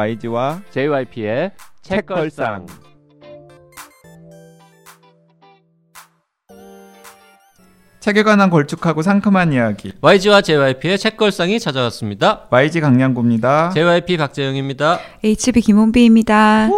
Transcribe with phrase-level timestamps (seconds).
[0.00, 1.50] YG와 JYP의
[1.82, 2.64] 책걸상.
[8.00, 9.92] 책에 관한 걸쭉하고 상큼한 이야기.
[10.00, 12.46] YG와 JYP의 책걸상이 찾아왔습니다.
[12.48, 13.72] YG 강량구입니다.
[13.74, 15.00] JYP 박재영입니다.
[15.22, 16.70] HB 김원비입니다.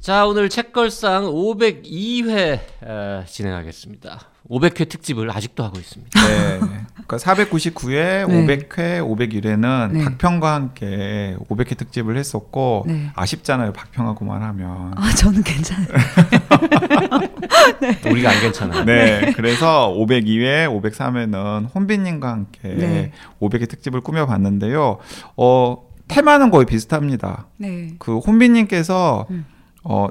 [0.00, 4.33] 자, 오늘 책걸상 502회 어, 진행하겠습니다.
[4.50, 6.20] 500회 특집을 아직도 하고 있습니다.
[6.20, 6.58] 네.
[6.58, 8.66] 그러니까 499회, 네.
[8.68, 10.04] 500회, 501회는 네.
[10.04, 13.10] 박평과 함께 500회 특집을 했었고 네.
[13.14, 13.72] 아쉽잖아요.
[13.72, 14.92] 박평하고만 하면.
[14.96, 15.88] 아, 저는 괜찮아요.
[18.10, 18.84] 우리가 안 괜찮아요.
[18.84, 19.32] 네.
[19.34, 23.12] 그래서 502회, 503회는 혼비님과 함께 네.
[23.40, 24.98] 500회 특집을 꾸며봤는데요.
[25.36, 27.46] 어, 테마는 거의 비슷합니다.
[27.56, 27.94] 네.
[27.98, 29.46] 그 혼비님께서 음.
[29.84, 30.08] 어,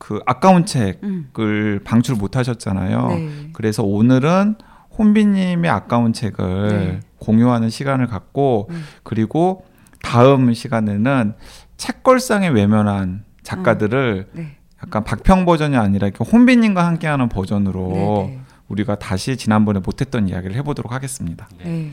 [0.00, 1.80] 그 아까운 책을 음.
[1.84, 3.08] 방출 못 하셨잖아요.
[3.08, 3.50] 네.
[3.52, 4.54] 그래서 오늘은
[4.98, 7.00] 혼비님의 아까운 책을 네.
[7.18, 8.82] 공유하는 시간을 갖고 음.
[9.02, 9.66] 그리고
[10.02, 11.34] 다음 시간에는
[11.76, 14.56] 책걸상에 외면한 작가들을 네.
[14.82, 18.26] 약간 박평 버전이 아니라 이렇게 혼비님과 함께하는 버전으로 네.
[18.36, 18.40] 네.
[18.68, 21.46] 우리가 다시 지난번에 못했던 이야기를 해보도록 하겠습니다.
[21.62, 21.92] 네.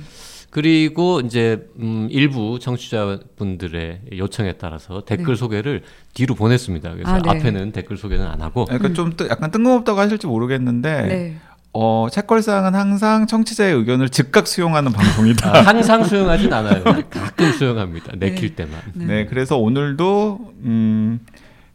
[0.62, 5.40] 그리고 이제 음, 일부 청취자분들의 요청에 따라서 댓글 네.
[5.40, 5.84] 소개를
[6.16, 6.94] 뒤로 보냈습니다.
[6.94, 7.30] 그래서 아, 네.
[7.30, 11.38] 앞에는 댓글 소개는 안 하고 그러니까 좀 뜨- 약간 뜬금없다고 하실지 모르겠는데 네.
[11.74, 15.48] 어, 책걸상은 항상 청취자의 의견을 즉각 수용하는 방송이다.
[15.48, 16.84] 아, 항상 수용하진 않아요.
[16.84, 18.14] 가끔 수용합니다.
[18.16, 18.82] 내킬 때만.
[18.96, 19.06] 네.
[19.06, 21.20] 네, 그래서 오늘도 음,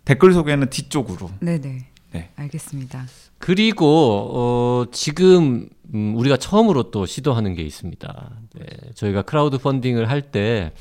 [0.04, 1.30] 댓글 소개는 뒤쪽으로.
[1.38, 1.60] 네.
[1.60, 1.86] 네.
[2.10, 2.30] 네.
[2.34, 3.04] 알겠습니다.
[3.38, 8.30] 그리고 어, 지금 음, 우리가 처음으로 또 시도하는 게 있습니다.
[8.54, 10.72] 네, 저희가 크라우드 펀딩을 할 때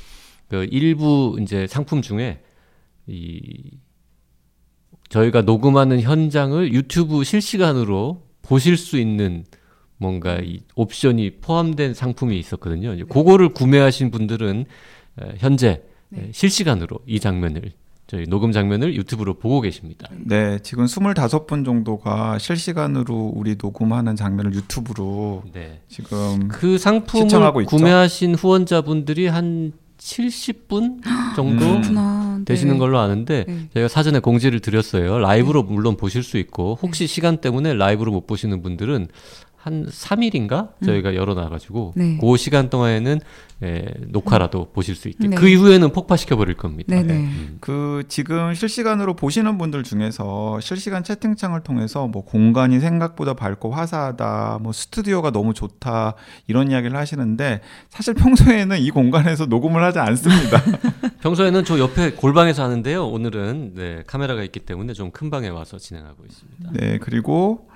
[0.48, 2.42] 그 일부 이제 상품 중에
[3.06, 3.70] 이
[5.08, 9.46] 저희가 녹음하는 현장을 유튜브 실시간으로 보실 수 있는
[9.96, 12.92] 뭔가 이 옵션이 포함된 상품이 있었거든요.
[12.92, 14.66] 이제 그거를 구매하신 분들은
[15.22, 16.24] 에, 현재 네.
[16.24, 17.72] 에, 실시간으로 이 장면을
[18.06, 20.08] 저희 녹음 장면을 유튜브로 보고 계십니다.
[20.18, 25.80] 네, 지금 25분 정도가 실시간으로 우리 녹음하는 장면을 유튜브로 네.
[25.88, 27.74] 지금 그 상품을 시청하고 있죠.
[27.74, 31.02] 구매하신 후원자분들이 한 70분
[31.36, 31.80] 정도 음.
[31.80, 32.36] 그렇구나.
[32.38, 32.44] 네.
[32.44, 33.68] 되시는 걸로 아는데 네.
[33.72, 35.18] 저희가 사전에 공지를 드렸어요.
[35.18, 36.86] 라이브로 물론 보실 수 있고 네.
[36.86, 39.08] 혹시 시간 때문에 라이브로 못 보시는 분들은
[39.56, 42.18] 한 3일인가 저희가 열어놔가지고 네.
[42.20, 43.20] 그 시간 동안에는
[43.62, 45.36] 에, 녹화라도 보실 수 있게 네.
[45.36, 46.94] 그 이후에는 폭파시켜 버릴 겁니다.
[46.94, 47.14] 네, 네.
[47.14, 47.58] 음.
[47.60, 54.72] 그 지금 실시간으로 보시는 분들 중에서 실시간 채팅창을 통해서 뭐 공간이 생각보다 밝고 화사하다, 뭐
[54.72, 56.14] 스튜디오가 너무 좋다
[56.48, 60.60] 이런 이야기를 하시는데 사실 평소에는 이 공간에서 녹음을 하지 않습니다.
[61.22, 63.06] 평소에는 저 옆에 골방에서 하는데요.
[63.06, 66.70] 오늘은 네, 카메라가 있기 때문에 좀 큰 방에 와서 진행하고 있습니다.
[66.72, 67.68] 네, 그리고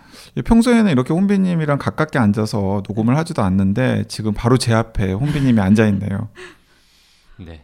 [0.45, 6.29] 평소에는 이렇게 혼비님이랑 가깝게 앉아서 녹음을 하지도 않는데 지금 바로 제 앞에 혼비님이 앉아 있네요.
[7.39, 7.63] 네.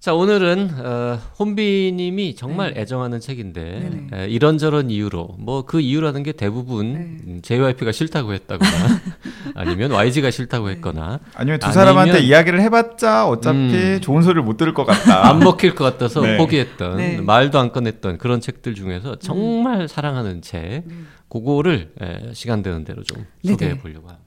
[0.00, 4.08] 자 오늘은 어, 혼비님이 정말 애정하는 책인데.
[4.12, 6.98] 에, 이런저런 이유로 뭐 그 이유라는 게 대부분 네.
[7.26, 8.70] 음, JYP가 싫다고 했다거나
[9.56, 13.98] 아니면 YG가 싫다고 했거나 아니면 두 아니면- 사람한테 이야기를 해봤자 어차피 음.
[14.02, 15.26] 좋은 소리를 못 들을 것 같다.
[15.30, 16.36] 안 먹힐 것 같아서 네.
[16.36, 17.20] 포기했던 네.
[17.22, 20.82] 말도 안 꺼냈던 그런 책들 중에서 정말 사랑하는 책
[21.44, 23.52] 그거를 에, 시간 되는 대로 좀 네네.
[23.54, 24.22] 소개해 보려고 합니다.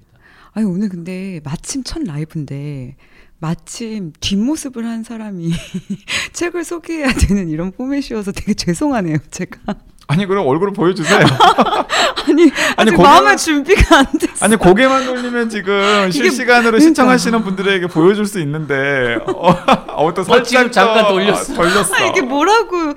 [0.54, 2.98] 아니 오늘 근데 마침 첫 라이브인데
[3.40, 5.52] 마침 뒷모습을 한 사람이
[6.34, 9.76] 책을 소개해야 되는 이런 포맷이어서 되게 죄송하네요, 제가.
[10.10, 11.20] 아니 그럼 얼굴을 보여주세요.
[12.30, 14.46] 아니, 아직 거기만- 마음의 준비가 안 됐어.
[14.46, 16.90] 아니 고개만 돌리면 지금 실시간으로 그러니까.
[16.90, 19.50] 시청하시는 분들에게 보여줄 수 있는데 어,
[20.06, 21.54] 어, 또 살짝 지금 잠깐 또 돌렸어.
[21.54, 21.94] 돌렸어.
[21.96, 22.94] 아, 이게 뭐라고?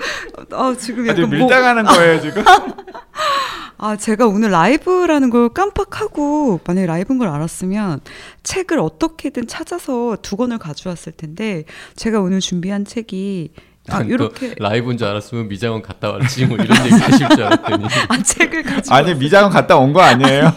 [0.53, 2.45] 아, 지금 약간 뭐, 밀당하는 거예요 지금.
[3.83, 8.01] 아, 제가 오늘 라이브라는 걸 깜빡하고 만약에 라이브인 걸 알았으면
[8.43, 11.65] 책을 어떻게든 찾아서 두 권을 가져왔을 텐데
[11.97, 13.55] 제가 오늘 준비한 책이
[13.89, 18.23] 아, 이렇게 라이브인 줄 알았으면 미장원 갔다 왔지 뭐 이런 얘기 하실 줄 알았더니 아,
[18.23, 20.53] 책을 가지고 아니 미장은 갔다 온 거 아니에요?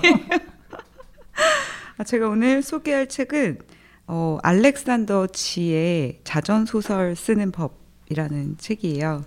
[1.97, 3.59] 아, 제가 오늘 소개할 책은
[4.07, 9.23] 어, 알렉산더 지의 자전 소설 쓰는 법이라는 책이에요.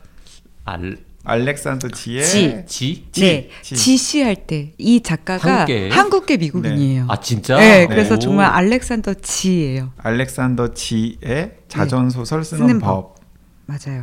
[0.66, 2.64] 알 알렉산더 지의 지.
[3.10, 3.20] 지?
[3.20, 3.74] 네, 지.
[3.76, 5.88] 지시 할 때 이 작가가 한국계?
[5.90, 7.06] 한국계 미국인이에요.
[7.08, 7.56] 아 진짜?
[7.58, 8.18] 네, 그래서 오.
[8.18, 9.92] 정말 알렉산더 지예요.
[9.98, 12.72] 알렉산더 지의 자전 소설 쓰는, 네.
[12.74, 13.16] 쓰는 법.
[13.66, 14.02] 맞아요.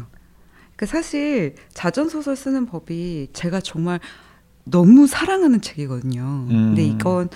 [0.75, 3.99] 그 사실 자전 소설 쓰는 법이 제가 정말
[4.65, 6.21] 너무 사랑하는 책이거든요.
[6.49, 6.75] 음.
[6.75, 7.29] 근데 이건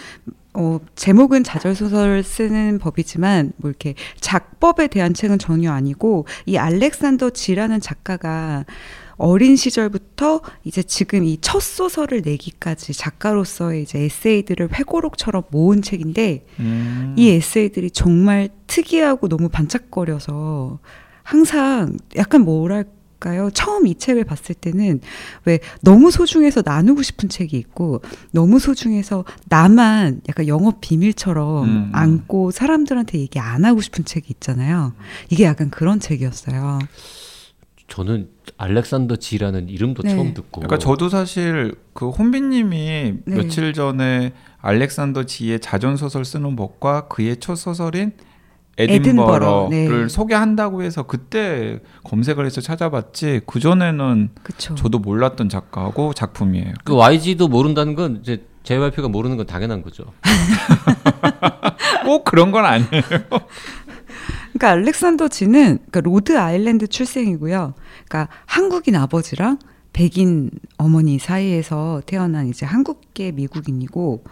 [0.54, 7.30] 어, 제목은 자전 소설 쓰는 법이지만 뭐 이렇게 작법에 대한 책은 전혀 아니고 이 알렉산더
[7.30, 8.66] 지라는 작가가
[9.18, 17.16] 어린 시절부터 이제 지금 이 첫 소설을 내기까지 작가로서의 이제 에세이들을 회고록처럼 모은 책인데 음.
[17.18, 20.80] 이 에세이들이 정말 특이하고 너무 반짝거려서
[21.24, 23.50] 항상 약간 뭐랄까요?
[23.54, 25.00] 처음 이 책을 봤을 때는
[25.46, 31.90] 왜 너무 소중해서 나누고 싶은 책이 있고 너무 소중해서 나만 약간 영업 비밀처럼 음, 음.
[31.94, 34.94] 안고 사람들한테 얘기 안 하고 싶은 책이 있잖아요.
[35.30, 36.80] 이게 약간 그런 책이었어요.
[37.88, 40.10] 저는 알렉산더 지라는 이름도 네.
[40.10, 40.62] 처음 듣고.
[40.62, 43.36] 그러니까 저도 사실 그 혼비님이 네.
[43.36, 48.12] 며칠 전에 알렉산더 지의 자전 소설 쓰는 법과 그의 첫 소설인
[48.78, 50.08] 에든버러, 에든버러를 네.
[50.08, 54.30] 소개한다고 해서 그때 검색을 해서 찾아봤지 그 전에는.
[54.76, 56.74] 저도 몰랐던 작가하고 작품이에요.
[56.84, 60.04] 그 YG도 모른다는 건 이제 JYP가 모르는 건 당연한 거죠.
[62.06, 63.02] 꼭 그런 건 아니에요.
[64.58, 67.76] 그러니까 알렉산더 지는 그러니까 로드 아일랜드 출생이고요.
[68.08, 69.60] 그러니까 한국인 아버지랑
[69.94, 74.24] 백인 어머니 사이에서 태어난 이제 한국계 미국인이고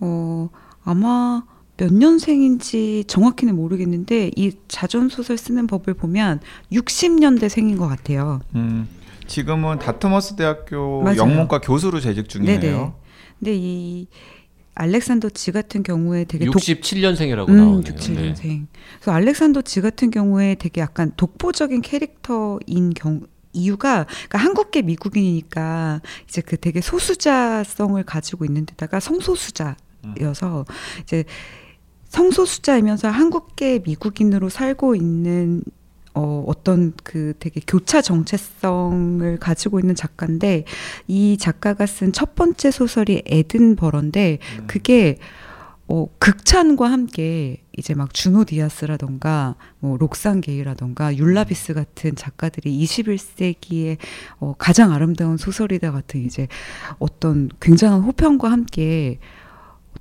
[0.00, 0.48] 어
[0.82, 1.42] 아마
[1.76, 6.40] 몇 년생인지 정확히는 모르겠는데 이 자전 소설 쓰는 법을 보면
[6.72, 8.40] 60년대 생인 것 같아요.
[8.54, 8.88] 음,
[9.26, 11.18] 지금은 다트머스 대학교 맞아요.
[11.18, 12.60] 영문과 교수로 재직 중이에요.
[12.60, 12.92] 네네.
[13.38, 14.06] 근데 이
[14.74, 17.82] 알렉산더 지 같은 경우에 되게 독 67년생이라고 음, 나오네요.
[17.82, 18.42] 67년생.
[18.42, 18.62] 네.
[18.98, 23.20] 그래서 알렉산더 지 같은 경우에 되게 약간 독보적인 캐릭터인 경
[23.52, 30.64] 이유가 그러니까 한국계 미국인이니까 이제 그 되게 소수자성을 가지고 있는 데다가 성소수자여서
[31.02, 31.24] 이제
[32.08, 35.62] 성소수자이면서 한국계 미국인으로 살고 있는
[36.14, 40.64] 어, 어떤 그 되게 교차 정체성을 가지고 있는 작가인데
[41.08, 45.18] 이 작가가 쓴 첫 번째 소설이 에든버러인데 그게
[45.86, 53.98] 어, 극찬과 함께 이제 막 주노 디아스라던가 뭐 록산 게이라던가 율라비스 같은 작가들이 21세기의
[54.38, 56.48] 어, 가장 아름다운 소설이다 같은 이제
[56.98, 59.18] 어떤 굉장한 호평과 함께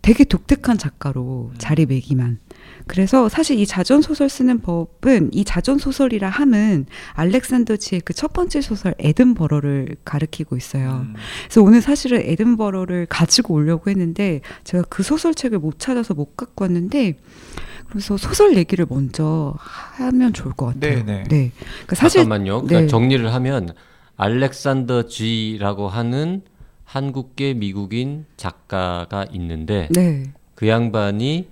[0.01, 2.39] 되게 독특한 작가로 자리매김한
[2.88, 8.31] 그래서 사실 이 자전 소설 쓰는 법은 이 자전 소설이라 함은 알렉산더 지의 그 첫
[8.31, 11.06] 번째 소설 에든버러를 가리키고 있어요.
[11.07, 11.15] 음.
[11.44, 17.18] 그래서 오늘 사실은 에든버러를 가지고 오려고 했는데 제가 그 소설책을 못 찾아서 못 갖고 왔는데
[17.89, 21.03] 그래서 소설 얘기를 먼저 하면 좋을 것 같아요.
[21.03, 21.51] 네, 네.
[21.57, 22.62] 그러니까 사실 잠깐만요.
[22.62, 22.88] 그러니까 네.
[22.88, 23.74] 정리를 하면
[24.15, 26.44] 알렉산더 G라고 하는
[26.86, 30.31] 한국계 미국인 작가가 있는데 네.
[30.56, 31.47] 그 양반이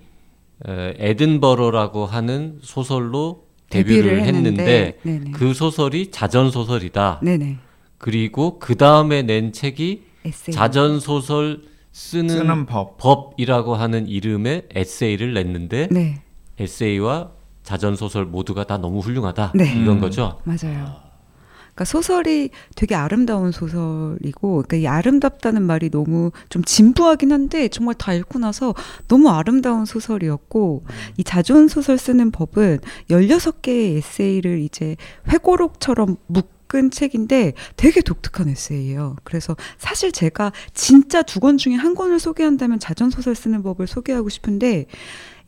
[0.66, 5.30] 에, 에든버러라고 하는 소설로 데뷔를, 했는데 네네.
[5.32, 7.20] 그 소설이 자전 소설이다.
[7.22, 7.58] 네네.
[7.98, 10.54] 그리고 그 다음에 낸 책이 에세이.
[10.54, 12.98] 자전 소설 쓰는, 쓰는 법.
[12.98, 16.22] 법이라고 하는 이름의 에세이를 냈는데 네.
[16.58, 17.30] 에세이와
[17.62, 19.52] 자전 소설 모두가 다 너무 훌륭하다.
[19.54, 19.72] 네.
[19.72, 20.00] 이런 음.
[20.00, 20.38] 거죠.
[20.44, 21.01] 맞아요.
[21.82, 28.14] 그러니까 소설이 되게 아름다운 소설이고, 그러니까 이 아름답다는 말이 너무 좀 진부하긴 한데 정말 다
[28.14, 28.74] 읽고 나서
[29.08, 30.84] 너무 아름다운 소설이었고,
[31.16, 32.78] 이 자존 소설 쓰는 법은
[33.10, 34.96] 16개의 에세이를 이제
[35.28, 39.16] 회고록처럼 묶은 책인데 되게 독특한 에세이예요.
[39.24, 44.28] 그래서 사실 제가 진짜 두 권 중에 한 권을 소개한다면 자전 소설 쓰는 법을 소개하고
[44.28, 44.86] 싶은데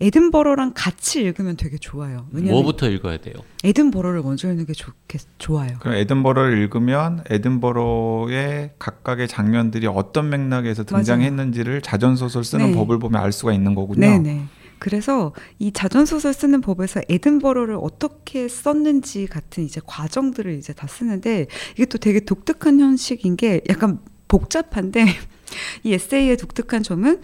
[0.01, 2.27] 에든버러랑 같이 읽으면 되게 좋아요.
[2.31, 3.35] 뭐부터 읽어야 돼요?
[3.63, 5.77] 에든버러를 먼저 읽는 게 좋겠, 좋아요.
[5.81, 12.75] 그럼 에든버러를 읽으면 에든버러의 각각의 장면들이 어떤 맥락에서 등장했는지를 자전 소설 쓰는 네.
[12.75, 14.01] 법을 보면 알 수가 있는 거군요.
[14.01, 14.47] 네네.
[14.85, 21.87] 그래서 이 자전소설 쓰는 법에서 에든버러를 어떻게 썼는지 같은 이제 과정들을 이제 다 쓰는데 이게
[21.87, 25.07] 또 되게 독특한 형식인 게 약간 복잡한데
[25.85, 27.21] 이 에세이의 독특한 점은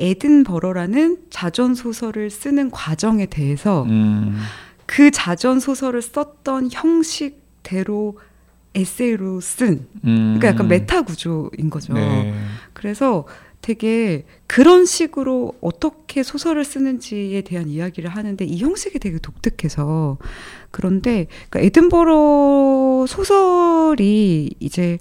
[0.00, 4.38] 에든버러라는 자전 소설을 쓰는 과정에 대해서 음,
[4.86, 8.18] 그 자전 소설을 썼던 형식대로
[8.74, 10.36] 에세이로 쓴 음.
[10.38, 11.92] 그러니까 약간 메타 구조인 거죠.
[11.92, 12.34] 네.
[12.72, 13.26] 그래서
[13.62, 20.18] 되게 그런 식으로 어떻게 소설을 쓰는지에 대한 이야기를 하는데 이 형식이 되게 독특해서
[20.70, 24.98] 그런데 그러니까 에든버러 소설이 이제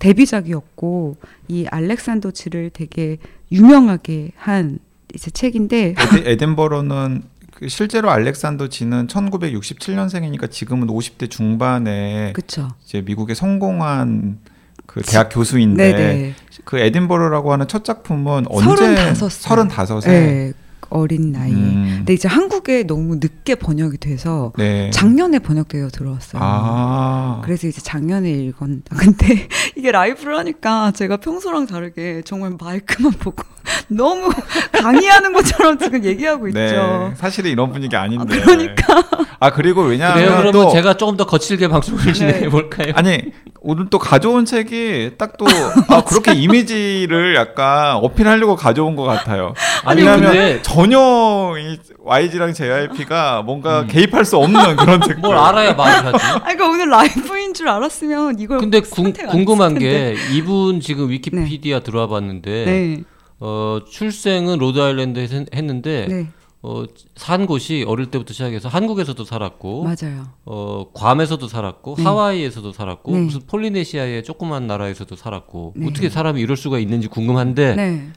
[0.00, 1.16] 데뷔작이었고
[1.46, 3.18] 이 알렉산더 지를 되게
[3.52, 4.80] 유명하게 한
[5.14, 7.22] 이제 책인데 에드, 에든버러는
[7.54, 14.38] 그 실제로 알렉산더 지는 1967년생이니까 지금은 50대 중반에 그쵸 이제 미국의 성공한
[14.86, 19.58] 그 대학 교수인데 네네 그 에든버러라고 하는 첫 작품은 언제 35 살.
[19.68, 20.06] 35세.
[20.08, 20.52] 네,
[20.88, 21.94] 어린 나이에 음.
[21.98, 24.90] 근데 이제 한국에 너무 늦게 번역이 돼서 네.
[24.92, 26.40] 작년에 번역되어 들어왔어요.
[26.42, 27.40] 아.
[27.44, 28.68] 그래서 이제 작년에 읽었.
[28.96, 33.42] 근데 이게 라이브를 하니까 제가 평소랑 다르게 정말 마이크만 보고
[33.88, 34.30] 너무
[34.72, 36.58] 강의하는 것처럼 지금 얘기하고 있죠.
[36.58, 38.36] 네, 사실은 이런 분위기 아닌데.
[38.40, 39.02] 아, 그러니까.
[39.38, 40.30] 아 그리고 왜냐하면 그래요.
[40.38, 42.12] 그러면 또 제가 조금 더 거칠게 방송을 네.
[42.12, 42.92] 진행해 볼까요?
[42.94, 45.46] 아니 오늘 또 가져온 책이 딱 또
[45.88, 49.54] 아, 그렇게 이미지를 약간 어필하려고 가져온 것 같아요.
[49.84, 55.02] 아니, 왜냐하면 근데- 전혀 이 YG랑 JYP가 뭔가 개입할 수 없는 그런.
[55.02, 55.08] 음.
[55.20, 56.22] 뭘 알아야 말을 하지.
[56.24, 58.80] 아, 그러니까 오늘 라이브인 줄 알았으면 이걸 근데
[59.24, 59.78] 안 궁금한.
[59.78, 63.02] 게 이분 지금 위키피디아 들어와 봤는데 네.
[63.40, 66.28] 어, 출생은 로드아일랜드에서 했- 했는데 네.
[66.62, 66.84] 어,
[67.16, 70.26] 산 곳이 어릴 때부터 시작해서 한국에서도 살았고 맞아요.
[70.44, 72.04] 어, 괌에서도 살았고 네.
[72.04, 73.20] 하와이에서도 살았고 네.
[73.22, 75.86] 무슨 폴리네시아의 조그만 나라에서도 살았고 네.
[75.88, 78.08] 어떻게 사람이 이럴 수가 있는지 궁금한데 네.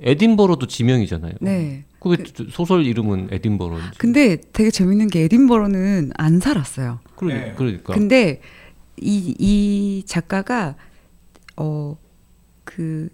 [0.00, 1.34] 에딘버러도 지명이잖아요.
[1.40, 1.84] 네.
[2.00, 3.98] 그게 소설 이름은 에딘버러인지.
[3.98, 7.00] 근데 되게 재밌는 게 에딘버러는 안 살았어요.
[7.16, 7.54] 그러, 네.
[7.56, 8.40] 그러니까 근데
[9.00, 10.76] 이, 이 작가가
[11.56, 11.96] 어
[12.64, 13.08] 그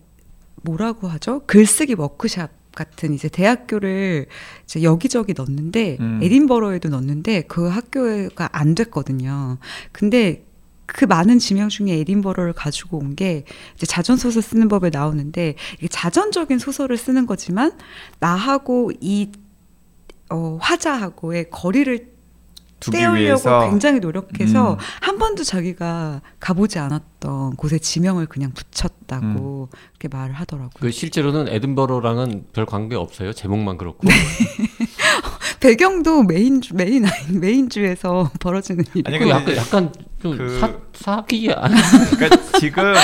[0.63, 1.43] 뭐라고 하죠?
[1.47, 4.27] 글쓰기 워크샵 같은 이제 대학교를
[4.65, 6.21] 이제 여기저기 넣었는데 음.
[6.23, 9.59] 에딘버러에도 넣었는데 그 학교가 안 됐거든요.
[9.93, 10.45] 근데
[10.95, 13.45] 그 많은 지명 중에 에딘버러를 가지고 온 게
[13.75, 17.73] 이제 자전 소설 쓰는 법에 나오는데 이게 자전적인 소설을 쓰는 거지만
[18.21, 19.31] 나하고 이
[20.31, 22.09] 어, 화자하고의 거리를
[22.93, 24.79] 떼우려고 굉장히 노력해서 음.
[25.03, 29.69] 한 번도 자기가 가보지 않았던 곳에 지명을 그냥 붙였다고
[30.01, 30.71] 이렇게 말을 하더라고요.
[30.81, 33.35] 그 실제로는 에딘버러랑은 별 관계 없어요.
[33.35, 34.09] 제목만 그렇고.
[34.09, 34.15] 네.
[35.61, 39.03] 배경도 메인주 메인 아닌 메인주에서 벌어지는 일.
[39.07, 39.93] 아니, 그 약간 약간
[40.23, 41.71] 좀 그- 사, 사기 안
[42.17, 42.95] 그러니까 지금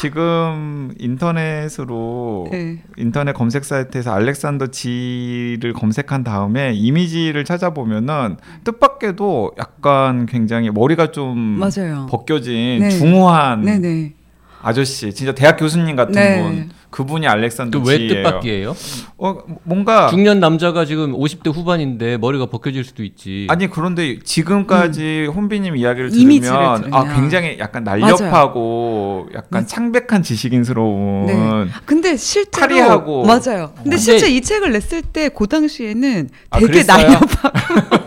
[0.00, 2.82] 지금 인터넷으로 네.
[2.96, 12.06] 인터넷 검색 사이트에서 알렉산더 지를 검색한 다음에 이미지를 찾아보면은 뜻밖에도 약간 굉장히 머리가 좀 맞아요.
[12.10, 12.90] 벗겨진 네.
[12.90, 14.14] 중후한 네네.
[14.62, 16.40] 아저씨, 진짜 대학 교수님 같은 네.
[16.42, 18.06] 분, 그분이 알렉산더 그왜.
[18.08, 18.76] 뜻밖이에요?
[19.18, 23.46] 어, 뭔가 중년 남자가 지금 50대 후반인데 머리가 벗겨질 수도 있지.
[23.48, 26.14] 아니 그런데 지금까지 혼비님 이야기를 음.
[26.14, 27.14] 이미지를 들으면 아 들으면.
[27.20, 31.66] 굉장히 약간 날렵하고 약간 창백한 지식인스러운 네.
[31.86, 33.24] 근데 실제로 파리하고.
[33.24, 33.72] 맞아요.
[33.74, 36.96] 근데 근데- 실제 이 책을 냈을 때 그 당시에는 아, 되게 그랬어요?
[37.06, 38.01] 날렵하고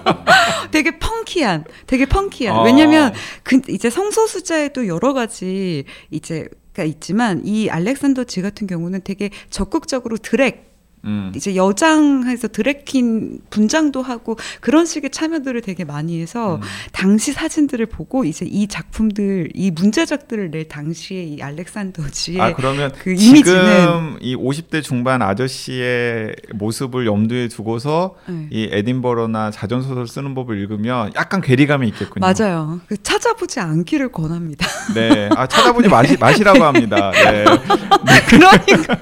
[1.26, 2.58] 펑키한, 되게 펑키한.
[2.58, 2.64] 어.
[2.64, 3.14] 왜냐면
[3.44, 9.30] 그 이제 성소 수자에도 여러 가지 이제 가 있지만 이 알렉산더 지 같은 경우는 되게
[9.50, 10.75] 적극적으로 드랙
[11.06, 11.32] 음.
[11.36, 16.62] 이제 여장해서 드래킨 분장도 하고 그런 식의 참여들을 되게 많이 해서 음.
[16.92, 22.92] 당시 사진들을 보고 이제 이 작품들 이 문제작들을 낼 당시에 이 알렉산더 지의 아 그러면
[22.98, 28.48] 그 이미지는 지금 이 50대 중반 아저씨의 모습을 염두에 두고서 네.
[28.52, 32.26] 이 에딘버러나 자전 소설 쓰는 법을 읽으면 약간 괴리감이 있겠군요.
[32.26, 32.80] 맞아요.
[32.88, 34.68] 그 찾아보지 않기를 권합니다.
[34.94, 37.12] 네, 아 찾아보지 마시, 마시라고 합니다.
[37.12, 37.46] 네.
[38.28, 38.98] 그러니까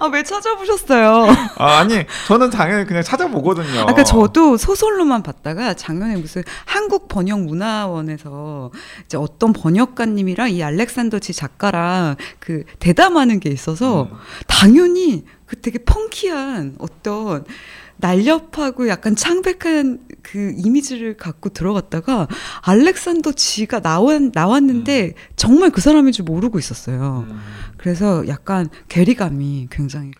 [0.00, 1.11] 아 왜 찾아보셨어요?
[1.58, 3.80] 아, 아니 저는 당연히 그냥 찾아보거든요.
[3.80, 8.70] 아까 저도 소설로만 봤다가 작년에 무슨 한국 번역 문화원에서
[9.04, 14.16] 이제 어떤 번역가님이랑 이 알렉산더 지 작가랑 그 대담하는 게 있어서 음.
[14.46, 17.44] 당연히 그 되게 펑키한 어떤
[18.02, 22.26] 날렵하고 약간 창백한 그 이미지를 갖고 들어갔다가
[22.62, 27.26] 알렉산더 지가 나왔, 나왔는데 정말 그 사람인 줄 모르고 있었어요.
[27.28, 27.40] 음.
[27.76, 30.10] 그래서 약간 괴리감이 굉장히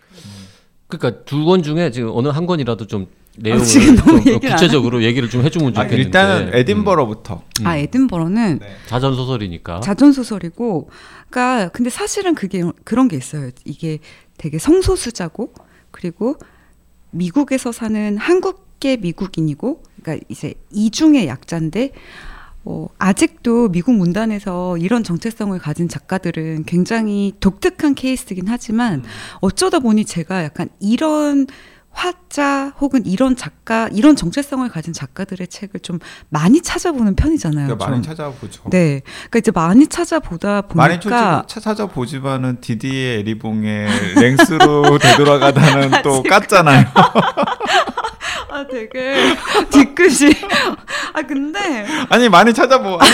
[0.97, 3.07] 그러니까 두 권 중에 지금 어느 한 권이라도 좀
[3.37, 6.01] 내용을 지금 너무 좀 얘기를 안 구체적으로 얘기를 좀 해주면 아, 좋겠는데.
[6.03, 7.41] 일단은 에딘버러부터.
[7.61, 7.67] 음.
[7.67, 8.67] 아 에든버러는 네.
[8.85, 9.79] 자전 소설이니까.
[9.81, 10.89] 자전 소설이고,
[11.29, 13.49] 그러니까 근데 사실은 그게 그런 게 있어요.
[13.65, 13.99] 이게
[14.37, 15.53] 되게 성소수자고
[15.91, 16.35] 그리고
[17.11, 21.91] 미국에서 사는 한국계 미국인이고, 그러니까 이제 이중의 약자인데.
[22.65, 29.03] 어, 아직도 미국 문단에서 이런 정체성을 가진 작가들은 굉장히 독특한 케이스긴 하지만
[29.41, 31.47] 어쩌다 보니 제가 약간 이런
[31.93, 37.67] 화자 혹은 이런 작가 이런 정체성을 가진 작가들의 책을 좀 많이 찾아보는 편이잖아요.
[37.67, 37.91] 그러니까 좀.
[37.91, 38.63] 많이 찾아보죠.
[38.71, 39.01] 네.
[39.05, 46.87] 그러니까 이제 많이 찾아보다 보니까 많이 찾아, 찾아보지만은 디디의 에리봉의 랭스로 되돌아가다는 또 깠잖아요.
[48.53, 49.15] 아 되게
[49.71, 50.31] 뒤끝이
[51.13, 52.99] 아 근데 아니 많이 찾아보.
[52.99, 53.11] 아니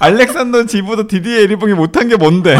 [0.00, 2.56] 알렉산더 지보다 디디의 에리봉이 못한 게 뭔데?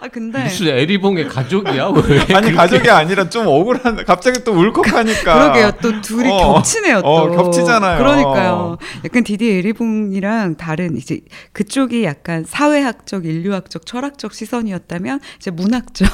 [0.00, 1.90] 아 근데 무슨 에리봉의 가족이야?
[1.90, 2.34] 왜?
[2.34, 4.04] 아니 가족이 아니라 좀 억울한.
[4.04, 5.34] 갑자기 또 울컥하니까.
[5.34, 5.70] 그러게요.
[5.80, 6.54] 또 둘이 어.
[6.54, 7.02] 겹치네요.
[7.02, 7.06] 또.
[7.08, 7.98] 어, 겹치잖아요.
[7.98, 8.78] 그러니까요.
[9.04, 11.20] 약간 디디 에리봉이랑 다른 이제
[11.52, 16.08] 그쪽이 약간 사회학적, 인류학적, 철학적 시선이었다면 이제 문학적.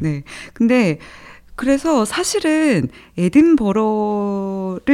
[0.00, 0.22] 네.
[0.54, 0.98] 근데
[1.56, 4.84] 그래서 사실은 에든버러를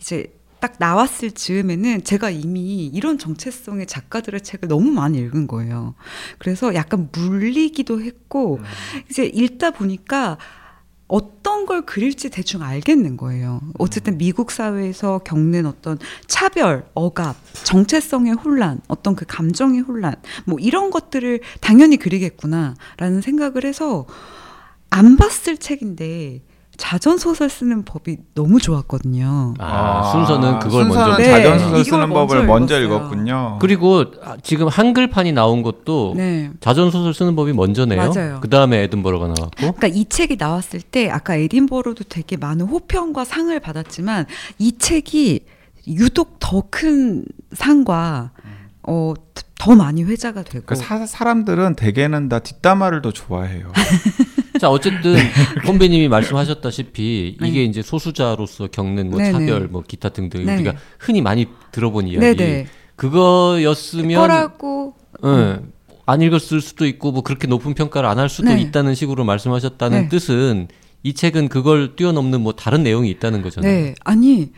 [0.00, 5.94] 이제 딱 나왔을 즈음에는 제가 이미 이런 정체성의 작가들의 책을 너무 많이 읽은 거예요.
[6.38, 8.64] 그래서 약간 물리기도 했고 음.
[9.10, 10.38] 이제 읽다 보니까
[11.06, 13.60] 어떤 걸 그릴지 대충 알겠는 거예요.
[13.78, 20.14] 어쨌든 미국 사회에서 겪는 어떤 차별, 억압, 정체성의 혼란, 어떤 그 감정의 혼란,
[20.46, 24.06] 뭐 이런 것들을 당연히 그리겠구나라는 생각을 해서
[24.90, 26.42] 안 봤을 책인데
[26.76, 29.54] 자전 소설 쓰는 법이 너무 좋았거든요.
[29.58, 32.98] 아, 순서는 그걸 순서는 먼저 네, 자전 소설 쓰는 먼저 법을 먼저 읽었어요.
[32.98, 33.58] 읽었군요.
[33.60, 36.50] 그리고 아, 지금 한글판이 나온 것도 네.
[36.58, 38.10] 자전 소설 쓰는 법이 먼저네요.
[38.12, 38.38] 맞아요.
[38.40, 39.50] 그 다음에 에든버러가 나왔고.
[39.56, 44.26] 그러니까 이 책이 나왔을 때 아까 에딘버러도 되게 많은 호평과 상을 받았지만
[44.58, 45.40] 이 책이
[45.86, 48.32] 유독 더 큰 상과
[48.82, 49.14] 어,
[49.64, 53.72] 더 많이 회자가 되고 그러니까 사, 사람들은 대개는 다 뒷담화를 더 좋아해요.
[54.60, 55.16] 자 어쨌든
[55.64, 57.48] 선배님이 말씀하셨다시피 네.
[57.48, 59.32] 이게 이제 소수자로서 겪는 뭐 네네.
[59.32, 60.56] 차별, 뭐 기타 등등 네.
[60.56, 62.36] 우리가 흔히 많이 들어본 이야기.
[62.36, 62.66] 네네
[62.96, 64.94] 그거였으면 거라고
[65.24, 65.58] 예,
[66.06, 68.60] 안 읽었을 수도 있고 뭐 그렇게 높은 평가를 안 할 수도 네.
[68.60, 70.08] 있다는 식으로 말씀하셨다는 네.
[70.08, 70.68] 뜻은
[71.02, 73.70] 이 책은 그걸 뛰어넘는 뭐 다른 내용이 있다는 거잖아요.
[73.72, 74.52] 네 아니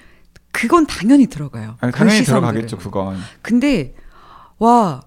[0.52, 1.76] 그건 당연히 들어가요.
[1.80, 2.52] 아니, 그 당연히 시선들은.
[2.52, 3.16] 들어가겠죠, 그건.
[3.42, 3.94] 근데
[4.58, 5.02] 와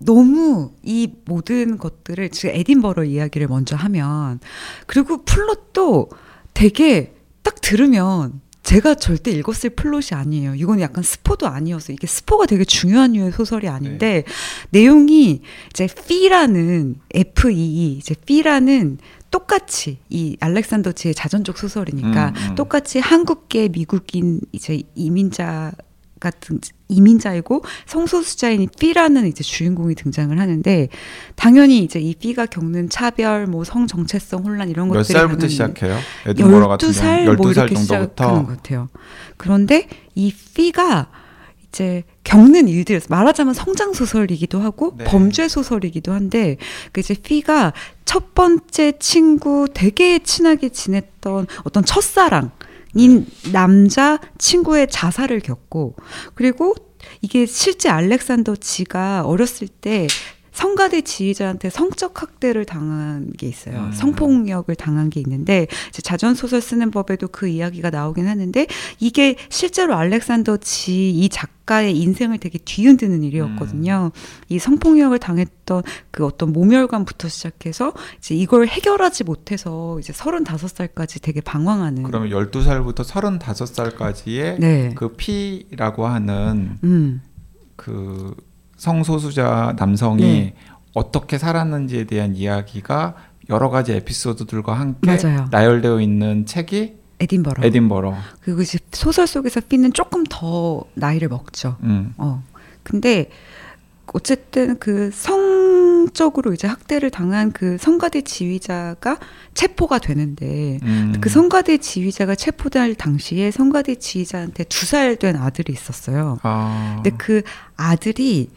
[0.00, 4.40] 너무 이 모든 것들을 지금 에딘버러 이야기를 먼저 하면
[4.86, 6.10] 그리고 플롯도
[6.54, 10.54] 되게 딱 들으면 제가 절대 읽었을 플롯이 아니에요.
[10.54, 14.24] 이건 약간 스포도 아니어서 이게 스포가 되게 중요한 류의 소설이 아닌데
[14.70, 18.98] 내용이 이제 피라는 F E E 이제 피라는
[19.32, 22.54] 똑같이 이 알렉산더 지의 자전적 소설이니까 음, 음.
[22.54, 25.72] 똑같이 한국계 미국인 이제 이민자
[26.22, 30.88] 같은 이민자이고 성소수자인 삐라는 이제 주인공이 등장을 하는데
[31.34, 35.50] 당연히 이제 이 삐가 겪는 차별, 뭐 성 정체성 혼란 이런 몇 것들이 살부터 당연히
[35.50, 35.98] 시작해요?
[36.26, 38.88] 에든버러 같은 12살 경우 뭐 12살 이렇게 정도부터 것 같아요.
[39.36, 41.08] 그런데 이 삐가
[41.68, 45.04] 이제 겪는 일들 말하자면 성장 소설이기도 하고 네.
[45.04, 46.58] 범죄 소설이기도 한데
[46.92, 47.72] 그 이제 피가
[48.04, 52.50] 첫 번째 친구 되게 친하게 지냈던 어떤 첫사랑
[52.94, 55.96] 인 남자 친구의 자살을 겪고
[56.34, 56.74] 그리고
[57.20, 60.06] 이게 실제 알렉산더 지가 어렸을 때
[60.52, 63.78] 성가대 지휘자한테 성적 학대를 당한 게 있어요.
[63.78, 63.92] 음.
[63.92, 65.66] 성폭력을 당한 게 있는데
[66.02, 68.66] 자전 소설 쓰는 법에도 그 이야기가 나오긴 하는데
[68.98, 74.10] 이게 실제로 알렉산더 지 이 작가의 인생을 되게 뒤흔드는 일이었거든요.
[74.48, 82.02] 이 성폭력을 당했던 그 어떤 모멸감부터 시작해서 이제 이걸 해결하지 못해서 이제 35살까지 되게 방황하는
[82.02, 84.92] 그러면 12살부터 35살까지의 네.
[84.96, 87.22] 그 P라고 하는 음.
[87.76, 88.34] 그
[88.92, 90.54] 성소수자 남성이 네.
[90.92, 93.14] 어떻게 살았는지에 대한 이야기가
[93.48, 95.46] 여러 가지 에피소드들과 함께 맞아요.
[95.52, 97.64] 나열되어 있는 책이 에딘버러.
[97.64, 98.12] 에딘버러.
[98.40, 101.76] 그리고 이제 소설 속에서 피는 조금 더 나이를 먹죠.
[101.84, 102.12] 음.
[102.16, 102.42] 어.
[102.82, 103.30] 근데
[104.12, 109.18] 어쨌든 그 성적으로 이제 학대를 당한 그 성가대 지휘자가
[109.54, 111.14] 체포가 되는데 음.
[111.20, 116.38] 그 성가대 지휘자가 체포될 당시에 성가대 지휘자한테 두 살 된 아들이 있었어요.
[116.42, 116.94] 아.
[116.96, 117.42] 근데 그
[117.76, 118.50] 아들이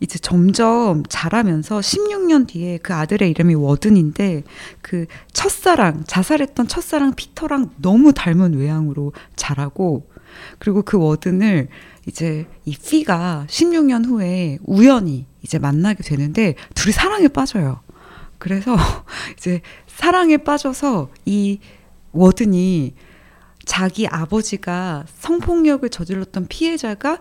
[0.00, 4.42] 이제 점점 자라면서 16년 뒤에 그 아들의 이름이 워든인데
[4.82, 10.10] 그 첫사랑 자살했던 첫사랑 피터랑 너무 닮은 외향으로 자라고
[10.58, 11.68] 그리고 그 워든을
[12.06, 17.80] 이제 이 피가 16년 후에 우연히 이제 만나게 되는데 둘이 사랑에 빠져요.
[18.38, 18.76] 그래서
[19.38, 21.58] 이제 사랑에 빠져서 이
[22.12, 22.94] 워든이
[23.64, 27.18] 자기 아버지가 성폭력을 저질렀던 피해자가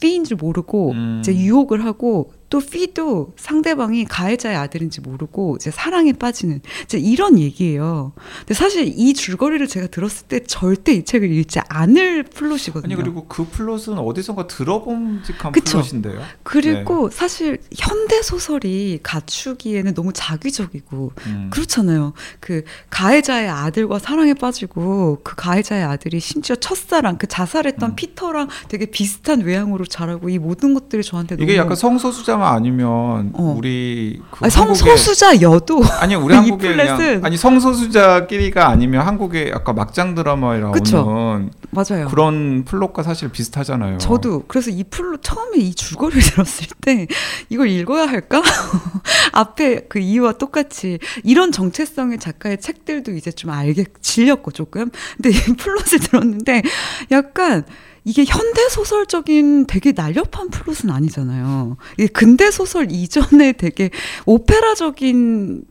[0.00, 1.18] 피인 줄 모르고 음.
[1.20, 8.12] 이제 유혹을 하고 또 피도 상대방이 가해자의 아들인지 모르고 이제 사랑에 빠지는 이제 이런 얘기예요.
[8.40, 12.94] 근데 사실 이 줄거리를 제가 들었을 때 절대 이 책을 읽지 않을 플롯이거든요.
[12.94, 15.78] 아니 그리고 그 플롯은 어디선가 들어봄직한 그쵸.
[15.78, 16.22] 플롯인데요.
[16.42, 17.16] 그리고 네.
[17.16, 21.50] 사실 현대 소설이 갖추기에는 너무 작위적이고 음.
[21.52, 22.14] 그렇잖아요.
[22.40, 27.96] 그 가해자의 아들과 사랑에 빠지고 그 가해자의 아들이 심지어 첫사랑 그 자살했던 음.
[27.96, 33.32] 피터랑 되게 비슷한 외양으로 자라고 이 모든 것들이 저한테 이게 너무 약간 성소수자 만 아니면
[33.34, 33.54] 어.
[33.56, 40.14] 우리 그 아니, 성소수자여도 아니 우리 이 한국의 그냥 아니 성소수자끼리가 아니면 한국의 약간 막장
[40.14, 41.48] 드라마에 나오는 그쵸.
[41.70, 42.08] 맞아요.
[42.08, 43.98] 그런 플롯과 사실 비슷하잖아요.
[43.98, 47.06] 저도 그래서 이 플롯 처음에 이 줄거리를 들었을 때
[47.50, 48.42] 이걸 읽어야 할까?
[49.32, 54.90] 앞에 그 이유와 똑같이 이런 정체성의 작가의 책들도 이제 좀 약간 질렸고 조금.
[55.16, 56.62] 근데 이 플롯을 들었는데
[57.10, 57.64] 약간
[58.08, 61.76] 이게 현대 소설적인 되게 날렵한 플롯은 아니잖아요.
[61.98, 63.90] 이게 근대 소설 이전에 되게
[64.24, 65.62] 오페라적인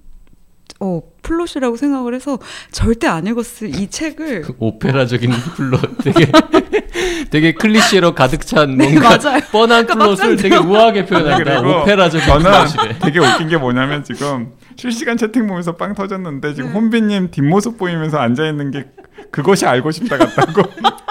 [0.79, 2.37] 어, 플롯이라고 생각을 해서
[2.71, 6.31] 절대 안 읽었을 이 책을 그 오페라적인 플롯 되게
[7.31, 9.41] 되게 클리셰로 가득 찬 네, 뭔가 맞아요.
[9.51, 11.61] 뻔한 그러니까 플롯을 되게 우아하게 표현한다.
[11.61, 12.99] 그리고 오페라적인 저는 플롯이래.
[12.99, 16.75] 되게 웃긴 게 뭐냐면 지금 실시간 채팅 보면서 빵 터졌는데 지금 네.
[16.75, 18.85] 혼비님 뒷모습 보이면서 앉아 있는 게
[19.31, 20.61] 그것이 알고 싶다 같다고.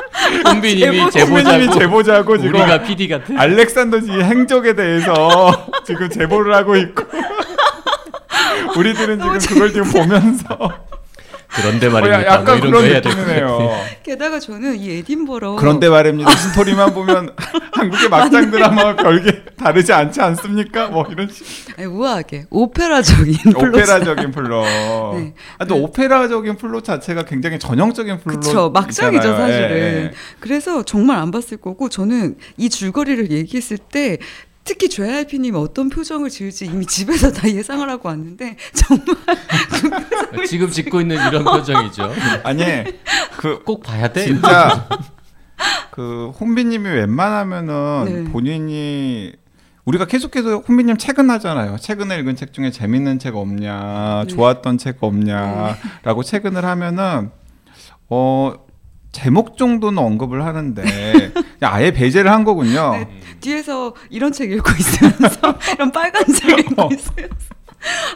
[0.47, 3.35] 혼비님이 제보자고 제보자고 지금 우리가 PD 같아.
[3.37, 7.05] 알렉산더지 행적에 대해서 지금 제보를 하고 있고
[8.77, 10.86] 우리들은 지금 그걸 지금 보면서
[11.57, 12.19] 그런데 어, 말입니다.
[12.19, 13.71] 야- 뭐 약간 이런 거 그런 느낌이네요.
[14.03, 16.31] 게다가 저는 이 에딘버러 그런데 말입니다.
[16.31, 17.35] 스토리만 보면
[17.73, 20.89] 한국의 막장 드라마와 별반 다르지 않지 않습니까?
[20.89, 21.45] 뭐 이런 식.
[21.79, 24.65] 아니, 우아하게 오페라적인 플롯 오페라적인 플롯.
[25.17, 25.35] 네.
[25.59, 28.41] 아, 또 오페라적인 플롯 자체가 굉장히 전형적인 플롯.
[28.41, 34.19] 그쵸 막장이죠 예, 사실은 그래서 정말 안 봤을 거고 저는 이 줄거리를 얘기했을 때
[34.67, 39.07] 특히 JYP님 어떤 표정을 지을지 이미 집에서 다 예상을 하고 왔는데 정말
[40.47, 42.13] 지금 짓고 있는 이런 표정이죠.
[42.43, 42.65] 아니
[43.39, 44.27] 그 꼭 봐야 돼.
[44.27, 44.89] 진짜
[45.91, 48.31] 그 혼비님이 웬만하면은 네.
[48.33, 49.33] 본인이
[49.85, 51.77] 우리가 계속해서 혼비님 최근 하잖아요.
[51.79, 54.35] 최근에 읽은 책 중에 재밌는 책 없냐, 네.
[54.35, 57.31] 좋았던 책 없냐라고 최근을 하면은
[58.11, 58.53] 어
[59.13, 60.83] 제목 정도는 언급을 하는데
[61.61, 62.91] 아예 배제를 한 거군요.
[62.93, 63.09] 네.
[63.41, 67.35] 뒤에서 이런 책 읽고 있으면서 이런 빨간 책 읽고 있으면서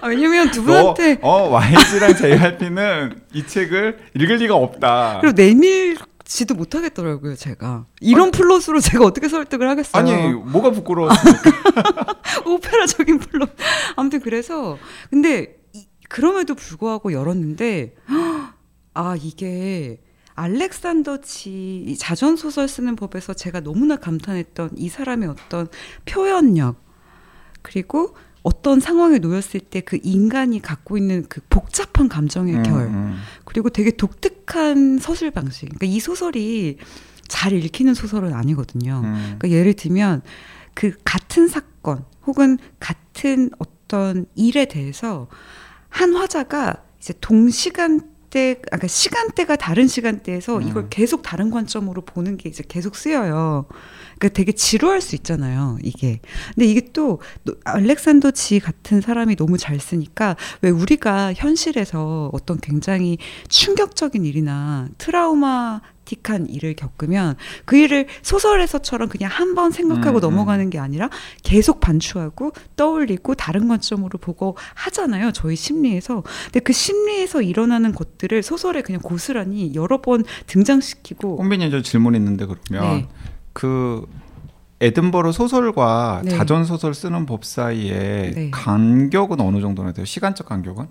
[0.01, 5.19] 아, 왜냐면 두 너, 분한테 어 YG랑 JYP는 이 책을 읽을 리가 없다.
[5.21, 11.51] 그리고 내밀지도 못하겠더라고요 제가 이런 플롯으로 제가 어떻게 설득을 하겠어요 아니 뭐가 부끄러웠습니까?
[12.47, 13.51] 오페라적인 플롯.
[13.97, 14.79] 아무튼 그래서
[15.11, 17.95] 근데 이- 그럼에도 불구하고 열었는데
[18.95, 20.01] 아 이게
[20.35, 25.69] 알렉산더치 이 자전 소설 쓰는 법에서 제가 너무나 감탄했던 이 사람의 어떤
[26.07, 26.77] 표현력
[27.63, 33.19] 그리고 어떤 상황에 놓였을 때 그 인간이 갖고 있는 그 복잡한 감정의 음, 결 음.
[33.45, 35.67] 그리고 되게 독특한 서술 방식.
[35.67, 36.79] 그러니까 이 소설이
[37.29, 39.03] 잘 읽히는 소설은 아니거든요.
[39.05, 39.37] 음.
[39.39, 40.23] 그러니까 예를 들면
[40.75, 45.29] 그 같은 사건 혹은 같은 어떤 일에 대해서
[45.89, 50.63] 한 화자가 이제 동시간 대, 아, 그러니까 시간대가 다른 시간대에서 음.
[50.69, 53.67] 이걸 계속 다른 관점으로 보는 게 이제 계속 쓰여요.
[54.19, 56.21] 그러니까 되게 지루할 수 있잖아요, 이게.
[56.55, 62.59] 근데 이게 또 노- 알렉산더 지 같은 사람이 너무 잘 쓰니까 왜 우리가 현실에서 어떤
[62.61, 70.21] 굉장히 충격적인 일이나 트라우마 틱한 일을 겪으면 그 일을 소설에서처럼 그냥 한 번 생각하고 음,
[70.21, 71.11] 넘어가는 게 아니라
[71.43, 75.33] 계속 반추하고 떠올리고 다른 관점으로 보고 하잖아요.
[75.33, 76.23] 저희 심리에서.
[76.45, 82.47] 근데 그 심리에서 일어나는 것들을 소설에 그냥 고스란히 여러 번 등장시키고 혼비님 저 질문 있는데
[82.47, 83.09] 그러면 네.
[83.53, 84.07] 그
[84.81, 86.31] 에든버러 소설과 네.
[86.31, 88.51] 자전 소설 쓰는 법 사이에 네.
[88.53, 90.05] 간격은 어느 정도나 돼요?
[90.07, 90.87] 시간적 간격은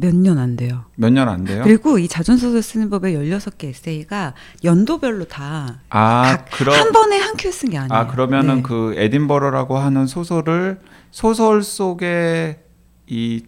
[0.00, 0.84] 몇 년 안 돼요.
[0.96, 1.62] 몇 년 안 돼요?
[1.64, 4.34] 그리고 이 자전소설 쓰는 법의 16개 에세이가
[4.64, 7.92] 연도별로 다한아 그럼 번에 한큐쓴게 아니에요.
[7.92, 8.62] 아 그러면은 네.
[8.62, 12.60] 그 에딘버러라고 하는 소설을 소설 속에
[13.06, 13.42] 이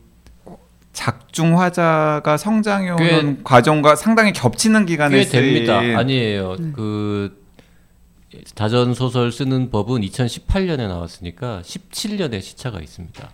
[0.93, 5.81] 작중 화자가 성장해 오는 과정과 상당히 겹치는 기간에 꽤 됩니다.
[5.81, 6.57] 쓰인 아니에요.
[6.59, 6.73] 네.
[6.75, 7.41] 그
[8.55, 13.31] 자전 소설 쓰는 법은 2018년에 나왔으니까 17년의 시차가 있습니다.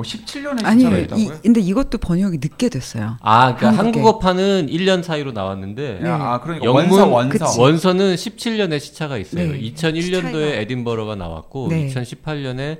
[0.00, 1.30] 어, 17년의 아니 시차가 이?
[1.42, 3.16] 근데 이것도 번역이 늦게 됐어요.
[3.20, 3.82] 아, 그러니까.
[3.82, 6.08] 한국어판은 1년 사이로 나왔는데 네.
[6.08, 7.60] 아 그러니까 영문 원서 원서.
[7.60, 9.52] 원서는 17년의 시차가 있어요.
[9.52, 9.60] 네.
[9.60, 10.46] 2001년도에 차이가.
[10.60, 11.86] 에딘버러가 나왔고 네.
[11.88, 12.78] 2018년에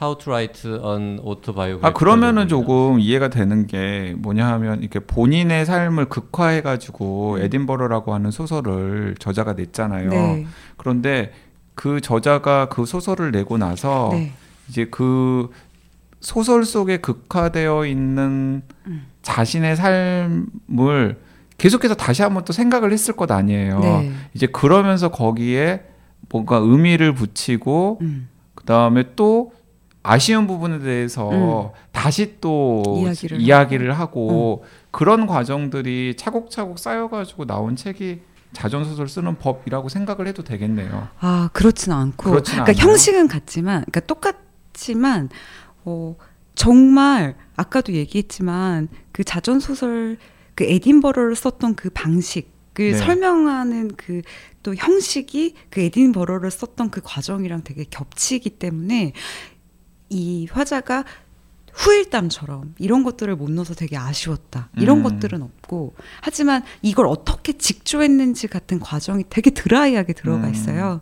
[0.00, 1.80] How to Write an Autobiography.
[1.82, 7.42] 아 그러면은 조금 이해가 되는 게 뭐냐 하면 이렇게 본인의 삶을 극화해 가지고 음.
[7.42, 10.08] 에딘버러라고 하는 소설을 저자가 냈잖아요.
[10.08, 10.46] 네.
[10.76, 11.32] 그런데
[11.74, 14.32] 그 저자가 그 소설을 내고 나서 네.
[14.68, 15.50] 이제 그
[16.22, 19.06] 소설 속에 극화되어 있는 음.
[19.20, 21.20] 자신의 삶을
[21.58, 23.80] 계속해서 다시 한번 또 생각을 했을 것 아니에요.
[23.80, 24.12] 네.
[24.34, 25.82] 이제 그러면서 거기에
[26.30, 28.28] 뭔가 의미를 붙이고 음.
[28.54, 29.52] 그다음에 또
[30.02, 33.02] 아쉬운 부분에 대해서 다시 또 음.
[33.02, 41.08] 이야기를 이야기를 하고 그런 과정들이 차곡차곡 쌓여가지고 나온 책이 자전소설 쓰는 법이라고 생각을 해도 되겠네요.
[41.20, 42.90] 아 그렇지는 않고 그렇진 그러니까 않아요?
[42.90, 45.28] 형식은 같지만 그러니까 똑같지만
[45.84, 46.16] 어
[46.54, 50.18] 정말 아까도 얘기했지만 그 자전 소설
[50.54, 52.94] 그 에딘버러를 썼던 그 방식을 네.
[52.94, 54.22] 설명하는 그
[54.62, 59.12] 또 형식이 그 에딘버러를 썼던 그 과정이랑 되게 겹치기 때문에
[60.08, 61.04] 이 화자가
[61.72, 64.68] 후일담처럼 이런 것들을 못 넣어서 되게 아쉬웠다.
[64.76, 65.02] 이런 음.
[65.04, 70.52] 것들은 없고 하지만 이걸 어떻게 직조했는지 같은 과정이 되게 드라이하게 들어가 음.
[70.52, 71.00] 있어요.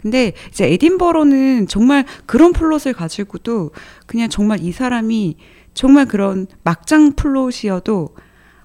[0.00, 3.72] 근데 이제 에딘버러는 정말 그런 플롯을 가지고도
[4.06, 5.36] 그냥 정말 이 사람이
[5.74, 8.14] 정말 그런 막장 플롯이어도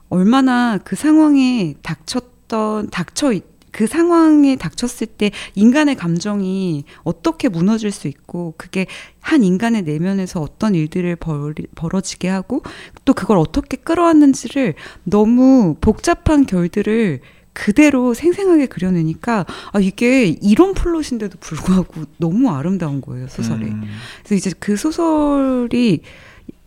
[0.09, 8.07] 얼마나 그 상황에 닥쳤던 닥쳐 있- 그 상황에 닥쳤을 때 인간의 감정이 어떻게 무너질 수
[8.07, 8.85] 있고 그게
[9.19, 12.61] 한 인간의 내면에서 어떤 일들을 벌, 벌어지게 하고
[13.05, 17.21] 또 그걸 어떻게 끌어왔는지를 너무 복잡한 결들을
[17.53, 23.65] 그대로 생생하게 그려내니까 아 이게 이런 플롯인데도 불구하고 너무 아름다운 거예요 소설이.
[23.65, 23.83] 음.
[24.23, 26.01] 그래서 이제 그 소설이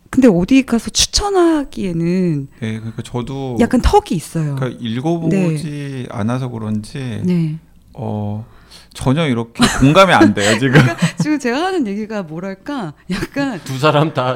[0.09, 4.55] 근데 어디 가서 추천하기에는 네, 그러니까 저도 약간 턱이 있어요.
[4.55, 7.59] 그러니까 읽어보지 않아서 그런지 네.
[7.93, 8.45] 어
[8.93, 10.81] 전혀 이렇게 공감이 안 돼요 지금.
[11.19, 14.35] 지금 제가 하는 얘기가 뭐랄까 약간 두 사람 다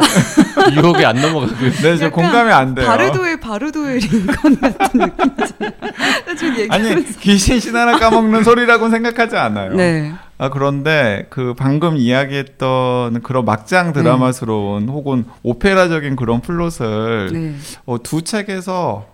[0.76, 1.92] 유혹에 안 넘어가고 있어요.
[1.94, 2.86] 네, 저 약간 공감이 안 돼요.
[2.86, 5.72] 바르도의 바르도의 링컨 같은 느낌이잖아요.
[6.38, 9.74] 지금 아니 귀신 씻나락 까먹는 소리라고 생각하지 않아요.
[9.74, 10.14] 네.
[10.38, 17.56] 아 그런데 그 방금 이야기했던 그런 막장 드라마스러운 혹은 오페라적인 그런 플롯을 네.
[17.86, 19.06] 어, 두 책에서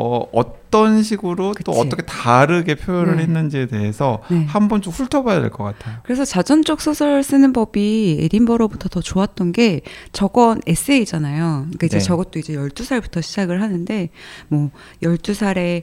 [0.00, 1.80] 어, 어떤 식으로 또 그치.
[1.80, 3.24] 어떻게 다르게 표현을 네.
[3.24, 4.44] 했는지에 대해서 네.
[4.46, 5.96] 한번 좀 훑어봐야 될 것 같아요.
[6.04, 9.80] 그래서 자전적 소설 쓰는 법이 에딘버러부터 더 좋았던 게
[10.12, 11.62] 저건 에세이잖아요.
[11.66, 12.04] 그러니까 이제 네.
[12.04, 14.10] 저것도 이제 12살부터 시작을 하는데
[14.46, 14.70] 뭐
[15.02, 15.82] 12살에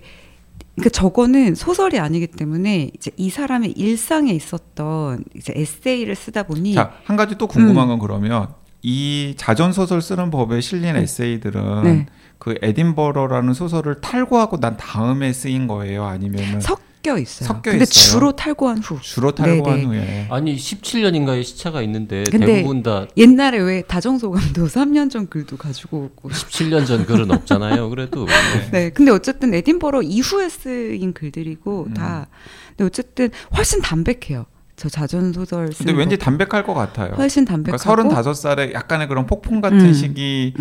[0.75, 6.93] 그러니까 저거는 소설이 아니기 때문에 이제 이 사람의 일상에 있었던 이제 에세이를 쓰다 보니 자,
[7.03, 7.89] 한 가지 또 궁금한 음.
[7.89, 8.47] 건 그러면
[8.81, 11.01] 이 자전 소설 쓰는 법에 실린 네.
[11.01, 12.05] 에세이들은 네.
[12.39, 16.05] 그 에딘버러라는 소설을 탈고하고 난 다음에 쓰인 거예요?
[16.05, 17.47] 아니면은 섞여 있어요.
[17.47, 18.11] 섞여 근데 있어요?
[18.13, 18.99] 주로 탈고한 후.
[19.01, 19.85] 주로 탈고한 네네.
[19.87, 25.57] 후에 아니 17년인가의 시차가 있는데 근데 대부분 다 옛날에 왜 다정소 감도 3년 전 글도
[25.57, 27.89] 가지고 오고 17년 전 글은 없잖아요.
[27.89, 28.25] 그래도
[28.71, 31.93] 네, 근데 어쨌든 에딘버러 이후에 쓰인 글들이고 음.
[31.93, 32.27] 다.
[32.69, 34.45] 근데 어쨌든 훨씬 담백해요.
[34.75, 36.25] 저 자전 소설 근데 왠지 법.
[36.25, 37.13] 담백할 것 같아요.
[37.15, 38.09] 훨씬 그러니까 담백하고.
[38.11, 39.93] 35살에 약간의 그런 폭풍 같은 음.
[39.93, 40.53] 시기를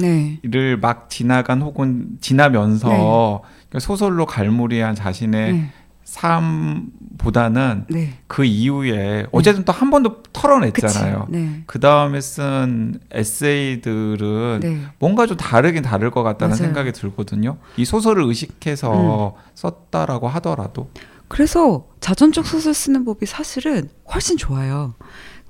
[0.42, 0.76] 네.
[0.76, 2.96] 막 지나간 혹은 지나면서 네.
[2.96, 5.70] 그러니까 소설로 갈무리한 자신의 네.
[6.04, 8.14] 삶보다는 네.
[8.26, 11.26] 그 이후에 어쨌든 또 한 번도 털어냈잖아요.
[11.26, 11.32] 그치.
[11.38, 11.62] 네.
[11.66, 14.80] 그 다음에 쓴 에세이들은 네.
[15.00, 16.64] 뭔가 좀 다르긴 다를 것 같다는 맞아요.
[16.66, 17.56] 생각이 들거든요.
[17.76, 20.90] 이 소설을 의식해서 썼다라고 하더라도
[21.28, 24.94] 그래서 자전적 소설 쓰는 법이 사실은 훨씬 좋아요.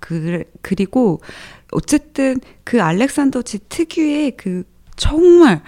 [0.00, 1.20] 그, 그리고
[1.72, 4.64] 어쨌든 그 알렉산더지 특유의 그
[4.96, 5.62] 정말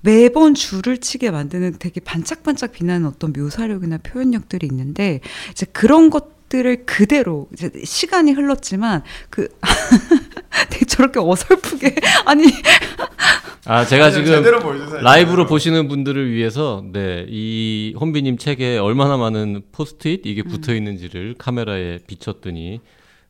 [0.00, 7.48] 매번 줄을 치게 만드는 되게 반짝반짝 빛나는 어떤 묘사력이나 표현력들이 있는데 이제 그런 것들을 그대로
[7.54, 9.48] 이제 시간이 흘렀지만 그
[10.88, 12.44] 저렇게 어설프게 아니
[13.66, 14.42] 아 제가 지금.
[15.02, 20.48] 라이브로 보시는 분들을 위해서 네, 이 혼비님 책에 얼마나 많은 포스트잇 이게 음.
[20.48, 22.80] 붙어 있는지를 카메라에 비췄더니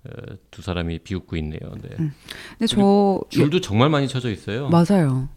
[0.04, 1.60] 어, 두 사람이 비웃고 있네요.
[1.80, 1.90] 네.
[1.96, 4.68] 근데 저 줄도 정말 많이 쳐져 있어요.
[4.68, 5.28] 맞아요.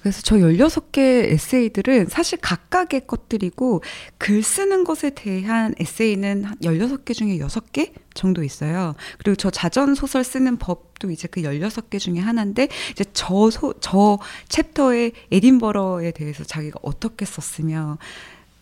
[0.00, 3.82] 그래서 저 16개 에세이들은 사실 각각의 것들이고
[4.18, 8.94] 글 쓰는 것에 대한 에세이는 한 16개 중에 6개 정도 있어요.
[9.18, 14.18] 그리고 저 자전 소설 쓰는 법도 이제 그 16개 중에 하나인데 이제 저 소, 저
[14.48, 17.98] 챕터의 에딘버러에 대해서 자기가 어떻게 썼으며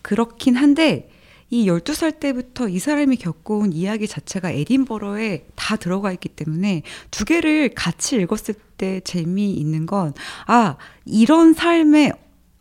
[0.01, 1.09] 그렇긴 한데
[1.49, 7.73] 이 12살 때부터 이 사람이 겪어온 이야기 자체가 에딘버러에 다 들어가 있기 때문에 두 개를
[7.73, 10.13] 같이 읽었을 때 재미있는 건,
[10.47, 12.13] 아, 이런 삶의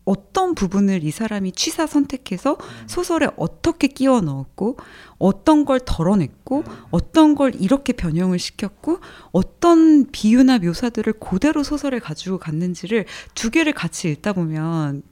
[0.05, 4.79] 어떤 부분을 이 사람이 취사 선택해서 소설에 어떻게 끼워 넣었고,
[5.18, 9.01] 어떤 걸 덜어냈고, 어떤 걸 이렇게 변형을 시켰고,
[9.33, 15.03] 어떤 비유나 묘사들을 그대로 소설에 가지고 갔는지를 두 개를 같이 읽다 보면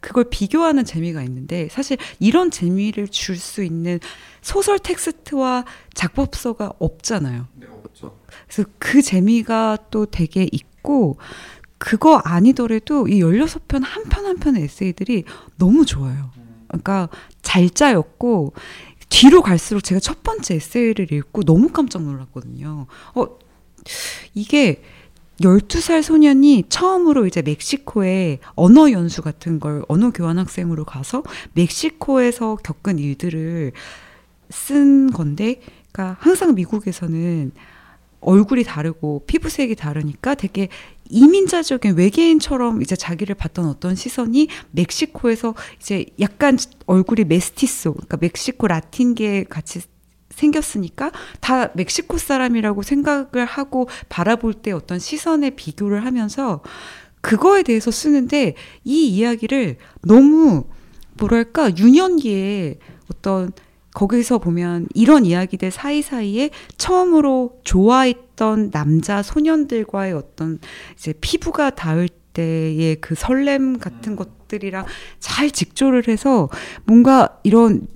[0.00, 4.00] 그걸 비교하는 재미가 있는데 사실 이런 재미를 줄 수 있는
[4.42, 5.64] 소설 텍스트와
[5.94, 7.46] 작법서가 없잖아요.
[8.46, 11.18] 그래서 그 재미가 또 되게 있고
[11.78, 15.24] 그거 아니더라도 이 16편 한 편 한 편의 에세이들이
[15.56, 16.30] 너무 좋아요.
[16.68, 17.08] 그러니까
[17.42, 18.52] 잘 짜였고
[19.08, 22.86] 뒤로 갈수록 제가 첫 번째 에세이를 읽고 너무 깜짝 놀랐거든요.
[23.14, 23.26] 어,
[24.34, 24.82] 이게
[25.40, 31.22] 12살 소년이 처음으로 이제 멕시코에 언어 연수 같은 걸 언어 교환 학생으로 가서
[31.52, 33.72] 멕시코에서 겪은 일들을
[34.50, 35.60] 쓴 건데,
[35.92, 37.52] 그러니까 항상 미국에서는
[38.20, 40.68] 얼굴이 다르고 피부색이 다르니까 되게
[41.08, 49.44] 이민자적인 외계인처럼 이제 자기를 봤던 어떤 시선이 멕시코에서 이제 약간 얼굴이 메스티소, 그러니까 멕시코 라틴계
[49.44, 49.80] 같이
[50.38, 56.62] 생겼으니까 다 멕시코 사람이라고 생각을 하고 바라볼 때 어떤 시선의 비교를 하면서
[57.20, 60.64] 그거에 대해서 쓰는데 이 이야기를 너무
[61.18, 62.78] 뭐랄까 유년기에
[63.10, 63.52] 어떤
[63.94, 70.60] 거기서 보면 이런 이야기들 사이사이에 처음으로 좋아했던 남자 소년들과의 어떤
[70.96, 74.86] 이제 피부가 닿을 때의 그 설렘 같은 것들이랑
[75.18, 76.48] 잘 직조를 해서
[76.84, 77.88] 뭔가 이런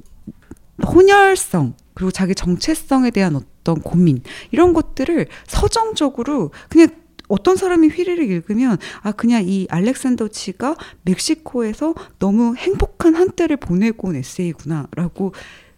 [0.85, 6.88] 혼혈성 그리고 자기 정체성에 대한 어떤 고민 이런 것들을 서정적으로 그냥
[7.28, 14.16] 어떤 사람이 휘리를 읽으면 아 그냥 이 알렉산더 치가 멕시코에서 너무 행복한 한때를 보내고 온
[14.16, 15.33] 에세이구나라고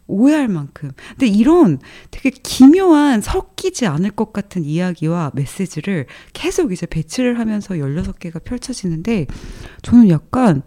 [0.07, 0.91] 오해할 만큼.
[1.11, 1.79] 근데 이런
[2.11, 9.27] 되게 기묘한 섞이지 않을 것 같은 이야기와 메시지를 계속 이제 배치를 하면서 16개가 펼쳐지는데
[9.83, 10.63] 저는 약간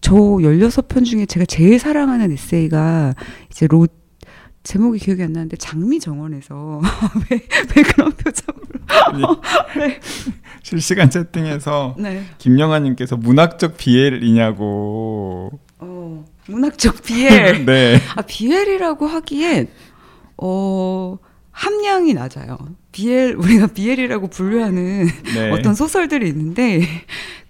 [0.00, 3.14] 저 16편 중에 제가 제일 사랑하는 에세이가
[3.50, 3.86] 이제 로
[4.62, 6.80] 제목이 기억이 안 나는데 장미 정원에서
[7.30, 7.40] 왜,
[7.76, 9.40] 왜 그런 표정으로
[9.76, 10.00] 네.
[10.62, 12.24] 실시간 채팅에서 네.
[12.38, 18.00] 김영아님께서 문학적 비엘이냐고 어, 문학적 비엘 네.
[18.14, 19.68] 아 비엘이라고 하기엔
[20.36, 21.18] 어
[21.50, 22.56] 함량이 낮아요
[22.92, 25.50] 비엘 우리가 비엘이라고 분류하는 네.
[25.50, 26.86] 어떤 소설들이 있는데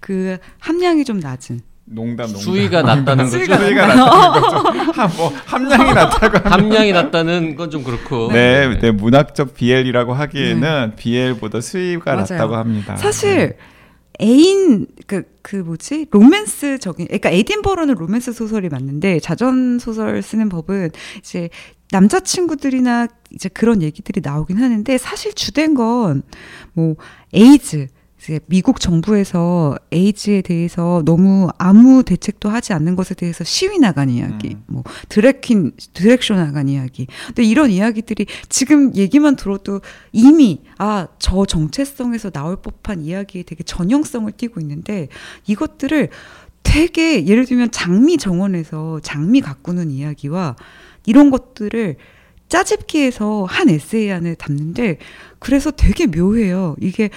[0.01, 3.39] 그 함량이 좀 낮은 농담 농담 수위가 낮다는 거죠.
[3.39, 8.31] 수위가 수위가 낮다는 거죠 하, 뭐 함량이 낮다고 하면 함량이 낮다는 건 좀 그렇고.
[8.33, 12.27] 네, 네, 문학적 비엘이라고 하기에는 비엘보다 수위가 맞아요.
[12.29, 12.97] 낮다고 합니다.
[12.97, 13.57] 사실
[14.21, 20.91] 애인 그, 그 뭐지 로맨스적인 그러니까 에딘버러는 로맨스 소설이 맞는데 자전 소설 쓰는 법은
[21.21, 21.49] 이제
[21.91, 26.23] 남자친구들이나 이제 그런 얘기들이 나오긴 하는데 사실 주된 건
[26.75, 26.97] 뭐
[27.35, 27.89] 에이즈
[28.47, 34.65] 미국 정부에서 에이즈에 대해서 너무 아무 대책도 하지 않는 것에 대해서 시위 나간 이야기, 음.
[34.67, 37.07] 뭐 드래퀸 드렉쇼 나간 이야기.
[37.27, 39.81] 근데 이런 이야기들이 지금 얘기만 들어도
[40.13, 45.09] 이미 아 저 정체성에서 나올 법한 이야기에 되게 전형성을 띠고 있는데
[45.47, 46.09] 이것들을
[46.63, 50.57] 되게 예를 들면 장미 정원에서 장미 가꾸는 이야기와
[51.07, 51.97] 이런 것들을
[52.49, 54.99] 짜집기해서 한 에세이 안에 담는데
[55.39, 56.77] 그래서 되게 묘해요.
[56.81, 57.11] 이게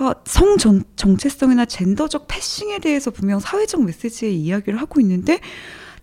[0.00, 5.40] 아, 성 정, 정체성이나 젠더적 패싱에 대해서 분명 사회적 메시지의 이야기를 하고 있는데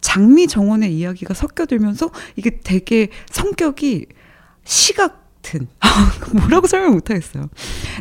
[0.01, 4.05] 장미 정원의 이야기가 섞여들면서 이게 되게 성격이
[4.63, 5.67] 시 같은
[6.31, 7.49] 뭐라고 설명 못하겠어요.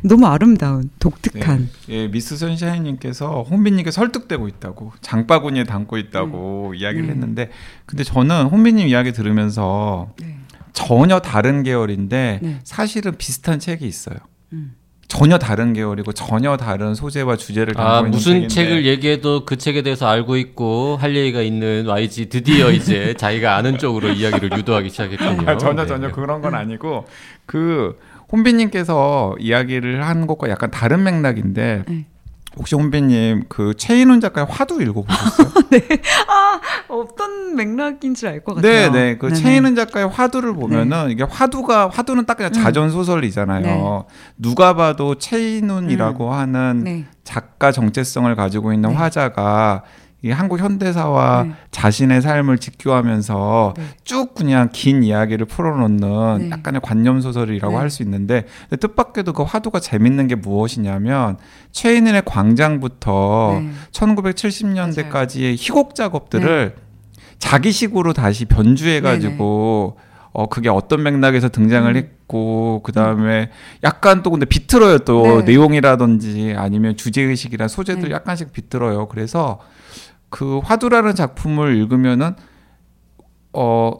[0.03, 7.11] 너무 아름다운 독특한 예, 미스 선샤인님께서 홍빈님께 설득되고 있다고 장바구니에 담고 있다고 이야기를 음.
[7.11, 7.51] 했는데
[7.87, 10.37] 근데 저는 홍빈님 이야기 들으면서 네.
[10.75, 12.61] 전혀 다른 계열인데 네.
[12.65, 14.19] 사실은 비슷한 책이 있어요.
[14.53, 14.75] 음.
[15.09, 19.57] 전혀 다른 계열이고 전혀 다른 소재와 주제를 담고 아 있는 무슨 책인데 책을 얘기해도 그
[19.57, 24.91] 책에 대해서 알고 있고 할 얘기가 있는 YG 드디어 이제 자기가 아는 쪽으로 이야기를 유도하기
[24.91, 25.49] 시작했군요.
[25.49, 25.89] 아, 전혀 네.
[25.89, 27.07] 전혀 그런 건 아니고
[27.47, 27.99] 그
[28.33, 32.07] 혼비님께서 이야기를 한 것과 약간 다른 맥락인데 네.
[32.57, 35.49] 혹시 혼비님 그 최인훈 작가의 화두 읽어보셨어요?
[36.29, 38.73] 아 어떤 맥락인 줄알것 같아요.
[38.73, 39.19] 네, 네.
[39.19, 39.41] 그 네네.
[39.41, 42.55] 최인훈 작가의 화두를 보면은 이게 화두가 화두는 딱 그냥 음.
[42.55, 43.63] 자전 소설이잖아요.
[43.63, 44.03] 네.
[44.39, 47.05] 누가 봐도 최인훈이라고 하는 네.
[47.25, 48.97] 작가 정체성을 가지고 있는 네.
[48.97, 49.83] 화자가
[50.23, 51.53] 이 한국 현대사와 네.
[51.71, 53.85] 자신의 삶을 직교하면서 네.
[54.03, 56.51] 쭉 그냥 긴 이야기를 풀어놓는 네.
[56.51, 57.79] 약간의 관념 소설이라고 네.
[57.79, 58.47] 할수 있는데
[58.81, 61.37] 뜻밖에도 그 화두가 재밌는 게 무엇이냐면
[61.73, 63.71] 최인은의 광장부터 네.
[63.93, 66.75] 1970년대까지의 희곡 작업들을
[67.39, 69.99] 자기식으로 다시 변주해가지고
[70.33, 71.97] 어 그게 어떤 맥락에서 등장을 음.
[71.97, 73.51] 했고 그 다음에
[73.85, 75.53] 약간 또 근데 비틀어요 또 네.
[75.53, 78.15] 내용이라든지 아니면 주제 의식이나 소재들 네.
[78.15, 79.09] 약간씩 비틀어요.
[79.09, 79.59] 그래서
[80.37, 82.35] 그 화두라는 작품을 읽으면은
[83.55, 83.93] 어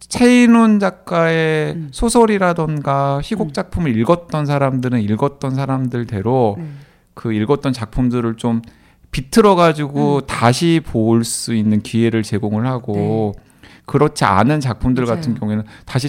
[0.00, 1.88] 최인훈 작가의 음.
[1.92, 3.52] 소설이라던가 희곡 음.
[3.52, 6.66] 작품을 읽었던 사람들은 읽었던 사람들대로 네.
[7.12, 8.62] 그 읽었던 작품들을 좀
[9.10, 10.26] 비틀어 가지고 음.
[10.26, 13.34] 다시 볼 수 있는 기회를 제공을 하고
[13.84, 15.10] 그렇지 않은 작품들 네.
[15.10, 15.20] 맞아요.
[15.20, 16.08] 같은 경우에는 다시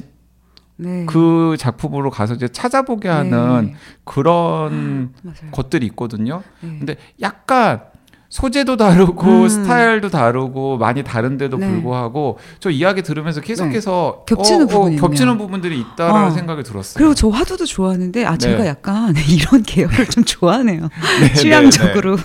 [0.78, 1.06] 네.
[1.08, 3.76] 그 작품으로 가서 이제 찾아보게 하는 네.
[4.06, 5.52] 그런 맞아요.
[5.52, 6.42] 것들이 있거든요.
[6.62, 6.70] 네.
[6.80, 7.92] 근데 약간
[8.34, 9.48] 소재도 다르고 음.
[9.48, 11.70] 스타일도 다르고 많이 다른데도 네.
[11.70, 15.38] 불구하고 저 이야기 들으면서 계속해서 겹치는 어, 어, 부분이 겹치는.
[15.38, 16.32] 부분들이 있다라는 어.
[16.32, 16.96] 생각이 들었어요.
[16.98, 18.38] 그리고 저 화두도 좋아하는데 아 네.
[18.40, 20.90] 제가 약간 이런 계열을 좀 좋아하네요.
[21.22, 22.18] 네, 취향적으로.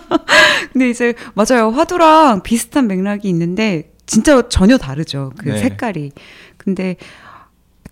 [0.72, 1.68] 근데 이제 맞아요.
[1.68, 5.32] 화두랑 비슷한 맥락이 있는데 진짜 전혀 다르죠.
[5.36, 5.58] 그 네.
[5.58, 6.12] 색깔이.
[6.56, 6.96] 근데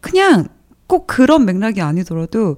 [0.00, 0.48] 그냥
[0.86, 2.56] 꼭 그런 맥락이 아니더라도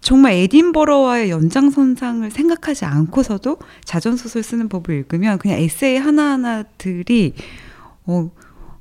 [0.00, 7.34] 정말 에딘버러와의 연장선상을 생각하지 않고서도 자전소설 쓰는 법을 읽으면 그냥 에세이 하나하나들이
[8.06, 8.30] 어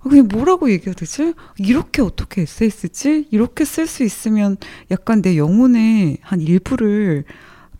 [0.01, 1.33] 그냥 뭐라고 얘기해야 되지?
[1.57, 3.27] 이렇게 어떻게 에세이 쓰지?
[3.31, 4.55] 이렇게 쓸 수 있으면
[4.91, 7.25] 약간 내 영혼의 한 일부를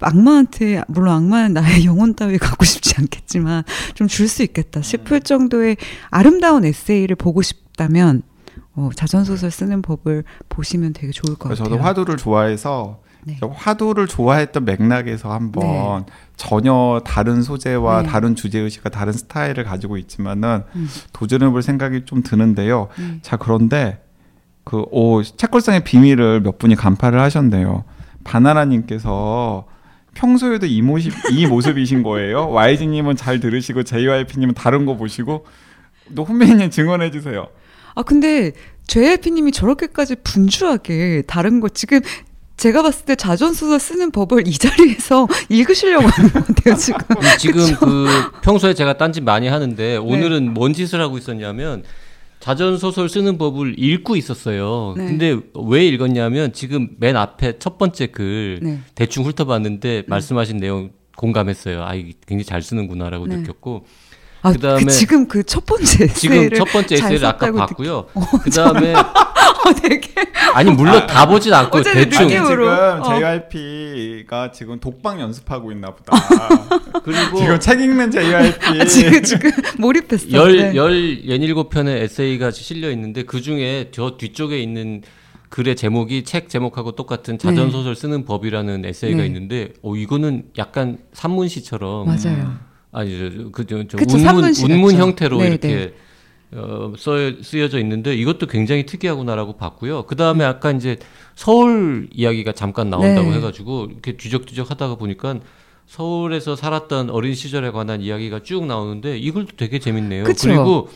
[0.01, 3.63] 악마한테 물론 악마는 나의 영혼 따위 갖고 싶지 않겠지만
[3.95, 5.77] 좀 줄 수 있겠다 싶을 정도의
[6.09, 8.23] 아름다운 에세이를 보고 싶다면
[8.75, 11.65] 어, 자전 소설 쓰는 법을 보시면 되게 좋을 것 같아요.
[11.65, 13.37] 저도 화두를 좋아해서 네.
[13.41, 16.05] 화두를 좋아했던 맥락에서 한번
[16.37, 18.09] 전혀 다른 소재와 네.
[18.09, 20.89] 다른 주제 의식과 다른 스타일을 가지고 있지만은 음.
[21.13, 22.87] 도전해 볼 생각이 좀 드는데요.
[22.99, 23.19] 음.
[23.21, 24.01] 자 그런데
[24.63, 27.83] 그 오 책걸상의 비밀을 몇 분이 간파를 하셨네요.
[28.23, 29.65] 바나나 님께서
[30.13, 32.49] 평소에도 이 모습 이 모습이신 거예요.
[32.51, 35.45] YG님은 잘 들으시고 JYP님은 다른 거 보시고
[36.15, 37.47] 또 훈배님 증언해 주세요.
[37.95, 38.51] 아 근데
[38.87, 42.01] JYP님이 저렇게까지 분주하게 다른 거 지금
[42.59, 46.99] 제가 봤을 때 자전소설 쓰는 법을 이 자리에서 읽으시려고 하는 것 같아요 지금.
[47.39, 48.07] 지금 그
[48.43, 51.83] 평소에 제가 딴짓 많이 하는데 오늘은 뭔 짓을 하고 있었냐면
[52.39, 54.93] 자전 소설 쓰는 법을 읽고 있었어요.
[54.97, 55.05] 네.
[55.05, 58.79] 근데 왜 읽었냐면 지금 맨 앞에 첫 번째 글 네.
[58.95, 61.83] 대충 훑어봤는데 말씀하신 내용 공감했어요.
[61.83, 63.37] 아, 굉장히 잘 쓰는구나라고 네.
[63.37, 63.85] 느꼈고
[64.41, 68.05] 아, 그다음에 그 지금 그 첫 번째 지금 에세이를 첫 번째 잘 에세이를 아까 봤고요.
[68.43, 68.93] 그다음에
[69.59, 70.09] 어, 되게
[70.53, 72.69] 아니 물론 다 보진 않고 대충 느낌으로.
[72.69, 73.19] 지금 어.
[73.19, 76.17] JYP가 지금 독방 연습하고 있나 보다.
[77.03, 78.81] 그리고 지금 책 읽는 JYP.
[78.81, 80.33] 아, 지금 지금 몰입했어요.
[80.33, 80.75] 열, 네.
[80.75, 85.01] 열, 연일곱 편의 에세이가 실려 있는데 그 중에 저 뒤쪽에 있는
[85.49, 89.25] 글의 제목이 책 제목하고 똑같은 자전 소설 쓰는 법이라는 에세이가 네.
[89.25, 92.05] 있는데, 어, 이거는 약간 산문시처럼.
[92.05, 92.68] 맞아요.
[92.91, 94.17] 아니, 저, 그, 저, 저 그쵸,
[94.65, 94.95] 운문.
[94.95, 95.93] 형태로 네, 이렇게 네.
[96.51, 97.11] 어, 써,
[97.41, 100.03] 쓰여져 있는데 이것도 굉장히 특이하구나라고 봤고요.
[100.03, 100.97] 그 다음에 아까 이제
[101.35, 103.37] 서울 이야기가 잠깐 나온다고 네.
[103.37, 105.39] 해가지고 이렇게 뒤적뒤적 하다가 보니까
[105.85, 110.23] 서울에서 살았던 어린 시절에 관한 이야기가 쭉 나오는데 이 글도 되게 재밌네요.
[110.23, 110.47] 그쵸.
[110.47, 110.89] 그리고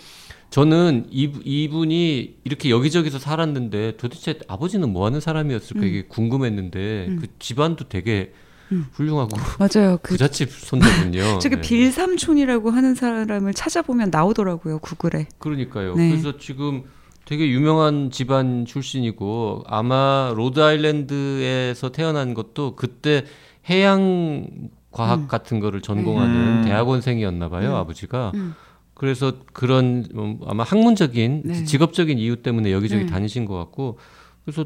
[0.50, 7.18] 저는 이, 이분이 이렇게 여기저기서 살았는데 도대체 아버지는 뭐 하는 사람이었을까 이게 궁금했는데 음.
[7.22, 8.43] 그 집안도 되게 음.
[8.94, 9.98] 훌륭하고 맞아요.
[10.02, 11.38] 그 부잣집 손자군요.
[11.40, 11.62] 저기 네.
[11.62, 15.28] 빌삼촌이라고 하는 사람을 찾아보면 나오더라고요 구글에.
[15.38, 15.96] 그러니까요.
[15.96, 16.10] 네.
[16.10, 16.84] 그래서 지금
[17.26, 23.26] 되게 유명한 집안 출신이고 아마 로드아일랜드에서 태어난 것도 그때
[23.70, 24.48] 해양
[24.92, 25.28] 과학 음.
[25.28, 26.62] 같은 거를 전공하는 음.
[26.66, 27.76] 대학원생이었나 봐요, 음.
[27.76, 28.32] 아버지가.
[28.36, 28.54] 음.
[28.94, 31.64] 그래서 그런 음, 아마 학문적인 네.
[31.64, 33.10] 직업적인 이유 때문에 여기저기 네.
[33.10, 33.98] 다니신 것 같고
[34.46, 34.66] 그래서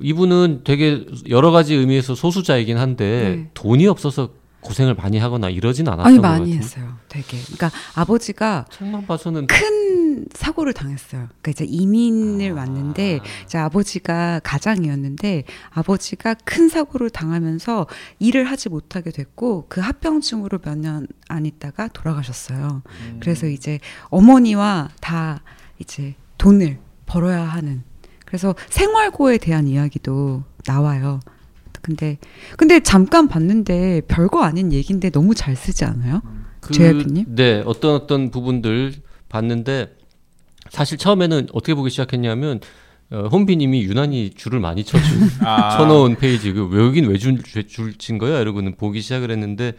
[0.00, 3.50] 이분은 되게 여러 가지 의미에서 소수자이긴 한데 네.
[3.54, 4.30] 돈이 없어서
[4.60, 6.56] 고생을 많이 하거나 이러진 않았던 아니 것 많이 같아요.
[6.56, 6.96] 했어요.
[7.08, 7.38] 되게.
[7.42, 11.28] 그러니까 아버지가 책만 봐서는 큰 사고를 당했어요.
[11.40, 12.54] 그러니까 이제 이민을 아.
[12.56, 17.86] 왔는데 이제 아버지가 가장이었는데 아버지가 큰 사고를 당하면서
[18.18, 22.82] 일을 하지 못하게 됐고 그 합병증으로 몇 년 안 있다가 돌아가셨어요.
[22.86, 23.16] 음.
[23.20, 23.78] 그래서 이제
[24.08, 25.42] 어머니와 다
[25.78, 27.84] 이제 돈을 벌어야 하는
[28.26, 31.20] 그래서 생활고에 대한 이야기도 나와요.
[31.80, 32.18] 근데
[32.56, 36.20] 근데 잠깐 봤는데 별거 아닌 얘기인데 너무 잘 쓰지 않아요?
[36.60, 37.24] 그, JYP 님?
[37.28, 38.92] 네, 어떤 어떤 부분들
[39.28, 39.96] 봤는데
[40.70, 42.60] 사실 처음에는 어떻게 보기 시작했냐면
[43.10, 45.04] 어, 혼비님이 유난히 줄을 많이 쳐주
[45.46, 45.76] 아.
[45.76, 49.74] 쳐놓은 페이지 그 여긴 왜 줄 줄친 거야 이러고는 보기 시작을 했는데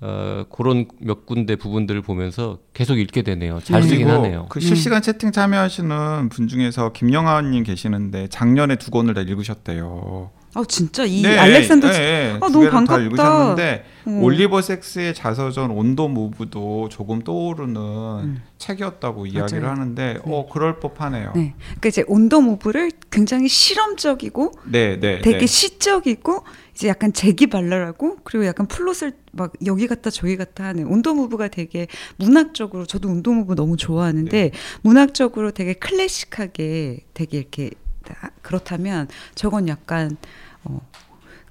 [0.00, 3.60] 어, 그런 몇 군데 부분들을 보면서 계속 읽게 되네요.
[3.62, 3.88] 잘 네.
[3.88, 4.46] 쓰긴 하네요.
[4.50, 10.30] 그 실시간 채팅 참여하시는 분 중에서 김영하님 계시는데 작년에 두 권을 다 읽으셨대요.
[10.56, 12.38] 아 진짜 이 네, 알렉산더 네, 네.
[12.40, 13.02] 아, 두 너무 반갑다.
[13.02, 14.10] 읽으셨는데 어.
[14.22, 18.42] 올리버 섹스의 자서전 온도 무브도 조금 떠오르는 음.
[18.58, 19.72] 책이었다고 이야기를 맞아요.
[19.72, 21.32] 하는데 어 그럴 법하네요.
[21.34, 21.54] 네.
[21.58, 25.46] 그러니까 이제 On the Move를 굉장히 실험적이고 네, 네, 되게 네.
[25.46, 31.14] 시적이고 이제 약간 재기발랄하고 그리고 약간 플롯을 막 여기 갔다 저기 갔다 하는 On the
[31.14, 34.50] Move가 되게 문학적으로 저도 On the Move 너무 좋아하는데 네.
[34.82, 37.70] 문학적으로 되게 클래식하게 되게 이렇게
[38.04, 40.16] 다- 그렇다면 저건 약간
[40.64, 40.80] 어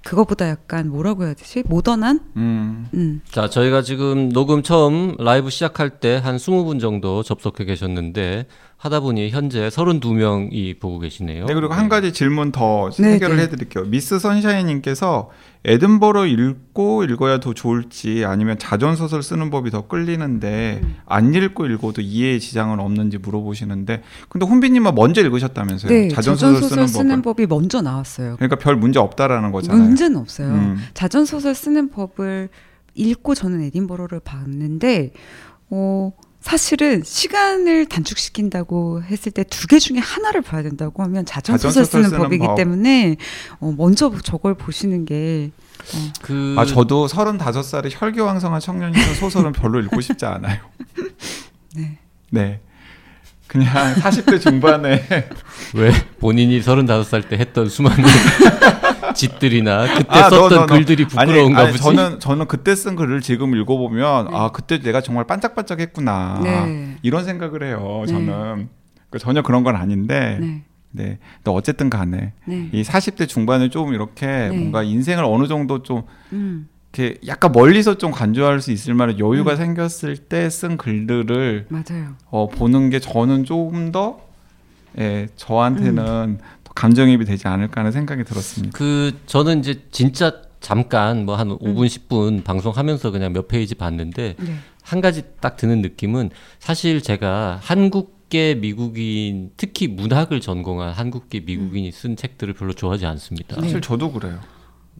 [0.04, 1.62] 그거보다 약간 뭐라고 해야 되지?
[1.66, 2.20] 모던한?
[2.36, 2.86] 음.
[2.92, 3.22] 음.
[3.30, 8.46] 자, 저희가 지금 녹음 처음 라이브 시작할 때 한 20분 정도 접속해 계셨는데
[8.84, 11.46] 하다 보니 현재 32명이 보고 계시네요.
[11.46, 13.44] 네, 그리고 한 가지 질문 더 네, 해결을 네.
[13.44, 13.86] 해드릴게요.
[13.86, 15.30] 미스 선샤인님께서
[15.64, 20.96] 에든버러 읽고 읽어야 더 좋을지 아니면 자전 소설 쓰는 법이 더 끌리는데 음.
[21.06, 25.90] 안 읽고 읽어도 이해에 지장은 없는지 물어보시는데 근데 혼비님은 먼저 읽으셨다면서요?
[25.90, 26.08] 네.
[26.08, 27.22] 자전 자전 소설 소설 쓰는, 쓰는.
[27.22, 28.36] 법이 먼저 나왔어요.
[28.36, 29.82] 그러니까 별 문제 없다라는 거잖아요.
[29.82, 30.48] 문제는 없어요.
[30.48, 30.76] 음.
[30.92, 32.50] 자전 소설 쓰는 법을
[32.94, 35.14] 읽고 저는 에딘버러를 봤는데
[35.70, 36.12] 어
[36.44, 41.84] 사실은 시간을 단축시킨다고 했을 때 두 개 중에 하나를 봐야 된다고 하면 자전 자전 소설
[41.86, 42.56] 소설 쓰는 쓰는 법이기 법.
[42.56, 43.16] 때문에
[43.60, 50.58] 어 먼저 저걸 보시는 게그아 저도 35살의 혈기왕성한 청년이서 소설은 별로 읽고 싶지 않아요.
[51.74, 51.98] 네.
[52.30, 52.60] 네.
[53.46, 55.02] 그냥 40대 중반에
[55.74, 58.04] 왜 본인이 35살 때 했던 수많은
[59.14, 60.66] 짓들이나 그때 아, 썼던 너, 너, 너.
[60.66, 61.82] 글들이 부끄러운가 아니, 아니, 보지.
[61.82, 64.36] 저는 저는 그때 쓴 글을 지금 읽어보면 네.
[64.36, 66.96] 아 그때 내가 정말 반짝반짝했구나 네.
[67.02, 68.04] 이런 생각을 해요.
[68.06, 68.12] 네.
[68.12, 68.68] 저는
[69.10, 70.62] 그 전혀 그런 건 아닌데 네.
[70.90, 71.18] 네.
[71.42, 72.68] 근데 어쨌든 간에 네.
[72.72, 74.48] 이 40대 중반을 좀 이렇게 네.
[74.50, 76.68] 뭔가 인생을 어느 정도 좀 음.
[76.92, 79.56] 이렇게 약간 멀리서 좀 간주할 수 있을 만한 여유가 음.
[79.56, 82.14] 생겼을 때 쓴 글들을 맞아요.
[82.30, 84.20] 어, 보는 게 저는 조금 더
[84.96, 86.38] 예, 저한테는 음.
[86.74, 88.76] 더 감정입이 되지 않을까 하는 생각이 들었습니다.
[88.76, 91.58] 그 저는 이제 진짜 잠깐 뭐한 음.
[91.58, 94.54] 5분 10분 방송하면서 그냥 몇 페이지 봤는데 네.
[94.82, 102.16] 한 가지 딱 드는 느낌은 사실 제가 한국계 미국인 특히 문학을 전공한 한국계 미국인이 쓴
[102.16, 103.60] 책들을 별로 좋아하지 않습니다.
[103.60, 104.40] 사실 저도 그래요.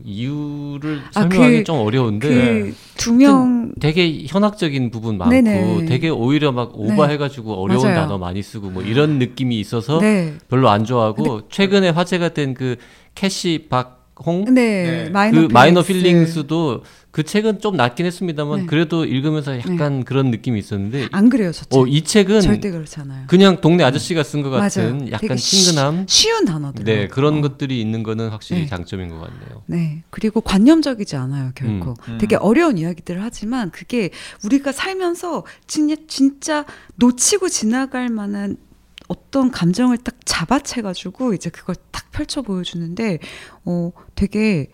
[0.03, 5.85] 이유를 아, 설명하기 그- 좀 어려운데 그두명 되게 현학적인 부분 많고 네네.
[5.87, 7.95] 되게 오히려 막 오버해가지고 어려운 맞아요.
[8.01, 10.35] 단어 많이 쓰고 뭐 이런 느낌이 있어서 네.
[10.49, 12.77] 별로 안 좋아하고 최근에 화제가 된 그
[13.15, 15.05] 캐시 박 홍 네.
[15.05, 15.11] 네.
[15.11, 16.03] 마이너 그 Minor Feelings.
[16.35, 18.67] Feelings도 그 책은 좀 낫긴 했습니다만 네.
[18.67, 21.79] 그래도 읽으면서 약간 그런 느낌이 있었는데 안 그래요, 저 책.
[21.79, 23.25] 어 이 책은 절대 그렇지 않아요.
[23.29, 24.51] 그냥 동네 아저씨가 쓴 것.
[24.51, 26.85] 같은 약간 되게 쉬- 친근함 쉬운 단어들.
[26.85, 28.67] 네 그런 것들이 있는 거는 확실히 네.
[28.69, 29.63] 장점인 것 같네요.
[29.67, 30.03] 네.
[30.11, 31.91] 그리고 관념적이지 않아요, 결코.
[31.91, 31.95] 음.
[32.15, 32.19] 음.
[32.19, 34.11] 되게 어려운 이야기들을 하지만 그게
[34.45, 36.65] 우리가 살면서 진짜, 진짜
[36.97, 38.57] 놓치고 지나갈 만한
[39.09, 43.19] 어떤 감정을 딱 잡아채가지고 이제 그걸 딱 펼쳐 보여주는데,
[43.65, 44.71] 어, 되게,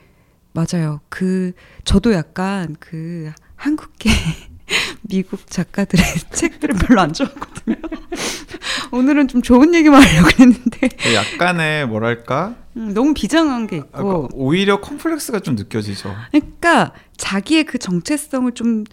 [0.53, 1.01] 맞아요.
[1.09, 1.53] 그,
[1.85, 4.11] 저도 약간 그 한국계
[5.03, 7.77] 미국 작가들의 책들을 별로 안 좋아하거든요.
[8.93, 14.29] 오늘은 좀 좋은 얘기만 하려고 했는데, 약간의 뭐랄까 음, 너무 비장한 게 아, 있고.
[14.33, 16.15] 오히려 컴플렉스가 좀 느껴지죠.
[16.31, 18.85] 그러니까 자기의 그 정체성을 좀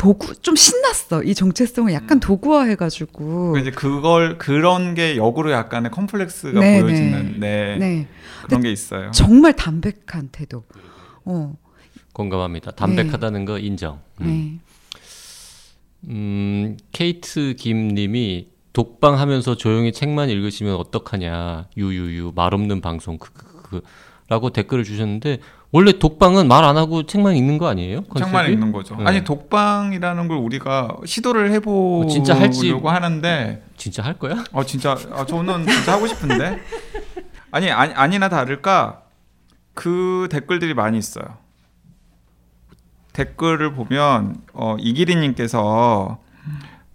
[0.00, 2.20] 도구 좀 신났어 이 정체성을 약간 음.
[2.20, 8.08] 도구화해가지고 이제 그걸 그런 게 역으로 약간의 컴플렉스가 네, 보여지는 네, 네
[8.46, 9.10] 그런 게 있어요.
[9.10, 10.64] 정말 담백한 태도
[11.26, 11.54] 어
[12.14, 12.70] 공감합니다.
[12.70, 14.00] 담백하다는 거 인정.
[14.22, 14.26] 음.
[14.26, 14.58] 네.
[16.08, 21.68] 음, 케이트 김님이 독방 하면서 조용히 책만 읽으시면 어떡하냐.
[21.76, 23.82] 유유유 말 없는 방송 크크크
[24.28, 25.40] 라고 댓글을 주셨는데
[25.72, 28.02] 원래 독방은 말 안 하고 책만 읽는 거 아니에요?
[28.16, 28.52] 책만 컨셉이?
[28.54, 28.96] 읽는 거죠.
[28.96, 29.04] 네.
[29.04, 34.44] 아니 독방이라는 걸 우리가 시도를 해보려고 어, 진짜 할지- 하는데 진짜 할 거야?
[34.52, 36.58] 어 진짜 아, 저는 진짜 하고 싶은데
[37.52, 39.02] 아니, 아니 아니나 다를까
[39.74, 41.24] 그 댓글들이 많이 있어요.
[43.12, 46.18] 댓글을 보면 어, 이기리님께서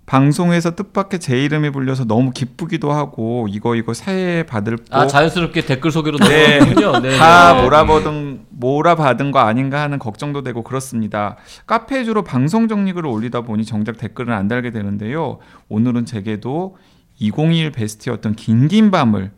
[0.05, 5.91] 방송에서 뜻밖의 제 이름이 불려서 너무 기쁘기도 하고 이거 이거 새해 받을 복아 자연스럽게 댓글
[5.91, 6.59] 소개로 네.
[6.59, 6.99] 넘어갔군요.
[6.99, 7.63] 네, 다 네.
[7.63, 11.37] 몰아받은 몰아받은 거 아닌가 하는 걱정도 되고 그렇습니다.
[11.65, 15.39] 카페에 주로 방송 정리글을 올리다 보니 정작 댓글을 안 달게 되는데요.
[15.69, 16.77] 오늘은 제게도
[17.17, 19.31] 2021 베스트였던 긴긴 밤을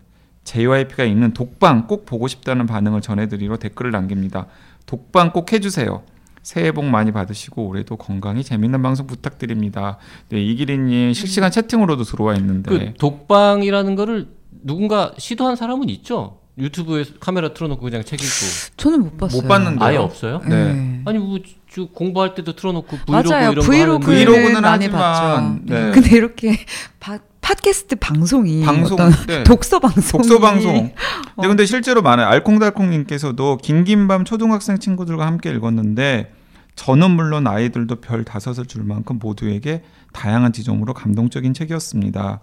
[0.43, 4.47] JYP가 읽는 독방 꼭 보고 싶다는 반응을 전해드리러 댓글을 남깁니다.
[4.85, 6.03] 독방 꼭 해주세요.
[6.47, 9.97] 새해 복 많이 받으시고 올해도 건강히 재밌는 방송 부탁드립니다.
[10.29, 14.29] 네, 이기린님 실시간 채팅으로도 들어와 있는데 그 독방이라는 거를
[14.63, 16.39] 누군가 시도한 사람은 있죠.
[16.57, 19.85] 유튜브에 카메라 틀어놓고 그냥 책 읽고 저는 못 봤어요 못 봤는데요.
[19.85, 20.41] 아예 없어요?
[20.47, 21.01] 네.
[21.03, 25.91] 아니 뭐저 공부할 때도 틀어놓고 브이로그 맞아요 이런 거 하는데 브이로그는 많이 하지만, 봤죠 네.
[25.91, 26.57] 근데 이렇게
[27.01, 29.43] 파, 팟캐스트 방송이 방송 어떤 네.
[29.43, 30.73] 독서 방송 독서 방송.
[30.73, 30.95] 근데,
[31.35, 31.41] 어.
[31.45, 32.27] 근데 실제로 많아요.
[32.27, 36.36] 알콩달콩님께서도 긴긴밤 초등학생 친구들과 함께 읽었는데
[36.77, 42.39] 저는 물론 아이들도 별 다섯을 줄 만큼 모두에게 다양한 지점으로 감동적인 책이었습니다.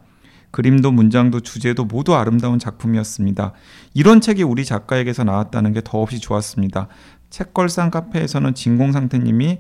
[0.51, 3.53] 그림도 문장도 주제도 모두 아름다운 작품이었습니다.
[3.95, 6.89] 이런 책이 우리 작가에게서 나왔다는 게 더없이 좋았습니다.
[7.31, 9.59] 책걸상 카페에서는 진공 상태님이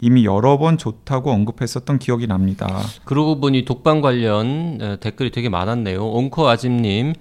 [0.00, 2.80] 이미 여러 번 좋다고 언급했었던 기억이 납니다.
[3.04, 6.04] 그러고 보니 독방 관련 어, 댓글이 되게 많았네요.
[6.04, 7.14] 옹코 아짐님,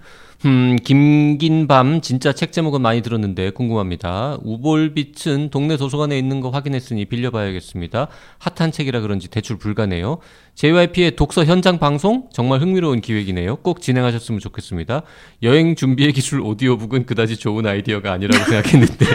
[0.46, 4.38] 음, 김긴밤 진짜 책 제목은 많이 들었는데 궁금합니다.
[4.44, 8.08] 우볼빛은 동네 도서관에 있는 거 확인했으니 빌려봐야겠습니다.
[8.38, 10.20] 핫한 책이라 그런지 대출 불가네요.
[10.54, 13.56] JYP의 독서 현장 방송 정말 흥미로운 기획이네요.
[13.58, 15.02] 꼭 진행하셨으면 좋겠습니다.
[15.42, 19.06] 여행 준비의 기술 오디오북은 그다지 좋은 아이디어가 아니라고 생각했는데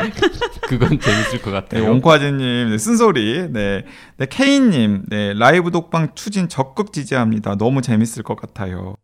[0.63, 1.93] 그건 재밌을 것 네, 같아요.
[1.93, 3.53] 옹과지님 네, 쓴소리.
[3.53, 3.85] 네,
[4.17, 7.55] 네 케인님, 네 라이브 독방 추진 적극 지지합니다.
[7.57, 8.97] 너무 재밌을 것 같아요.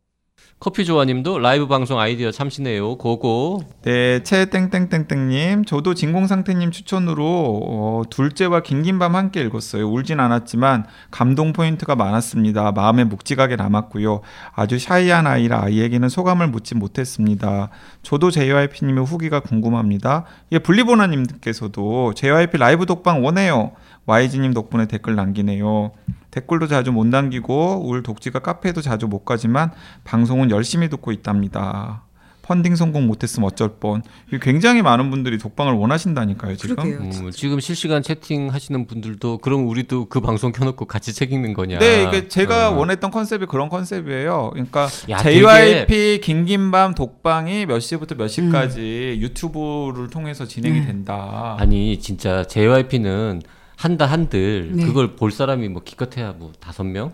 [0.59, 2.97] 커피 조아님도 라이브 방송 아이디어 참신해요.
[2.97, 3.63] Go go.
[3.83, 9.87] 네, 채땡땡땡땡님, 저도 진공상태님 추천으로 어, 둘째와 긴긴밤 함께 읽었어요.
[9.87, 12.73] 울진 않았지만 감동 포인트가 많았습니다.
[12.73, 14.23] 마음에 묵직하게 남았고요.
[14.55, 17.69] 아주 shy한 아이라 아이에게는 소감을 묻지 못했습니다.
[18.03, 20.25] 저도 JYP님의 후기가 궁금합니다.
[20.53, 23.73] 예, 분리보나님께서도 JYP 라이브 독방 원해요.
[24.07, 25.93] YG님 덕분에 댓글 남기네요.
[26.37, 29.71] 댓글도 자주 못 남기고 울 독지가 카페에도 자주 못 가지만
[30.05, 32.03] 방송은 열심히 듣고 있답니다.
[32.43, 34.03] 펀딩 성공 못했으면 어쩔 뻔.
[34.43, 36.77] 굉장히 많은 분들이 독방을 원하신다니까요 지금.
[36.77, 36.99] 그러게요.
[36.99, 41.79] 음, 지금 실시간 채팅 하시는 분들도 그럼 우리도 그 방송 켜놓고 같이 책 읽는 거냐?
[41.79, 42.77] 네, 이게 제가 어.
[42.77, 44.51] 원했던 컨셉이 그런 컨셉이에요.
[44.53, 50.87] 그러니까 야, JYP 긴긴밤 독방이 몇 시부터 몇 시까지 유튜브를 통해서 진행이 음.
[50.87, 51.57] 된다.
[51.59, 53.43] 아니 진짜 JYP는
[53.77, 54.85] 한다 한들 네.
[54.87, 57.13] 그걸 볼 사람이 뭐 기껏해야 뭐 다섯 명,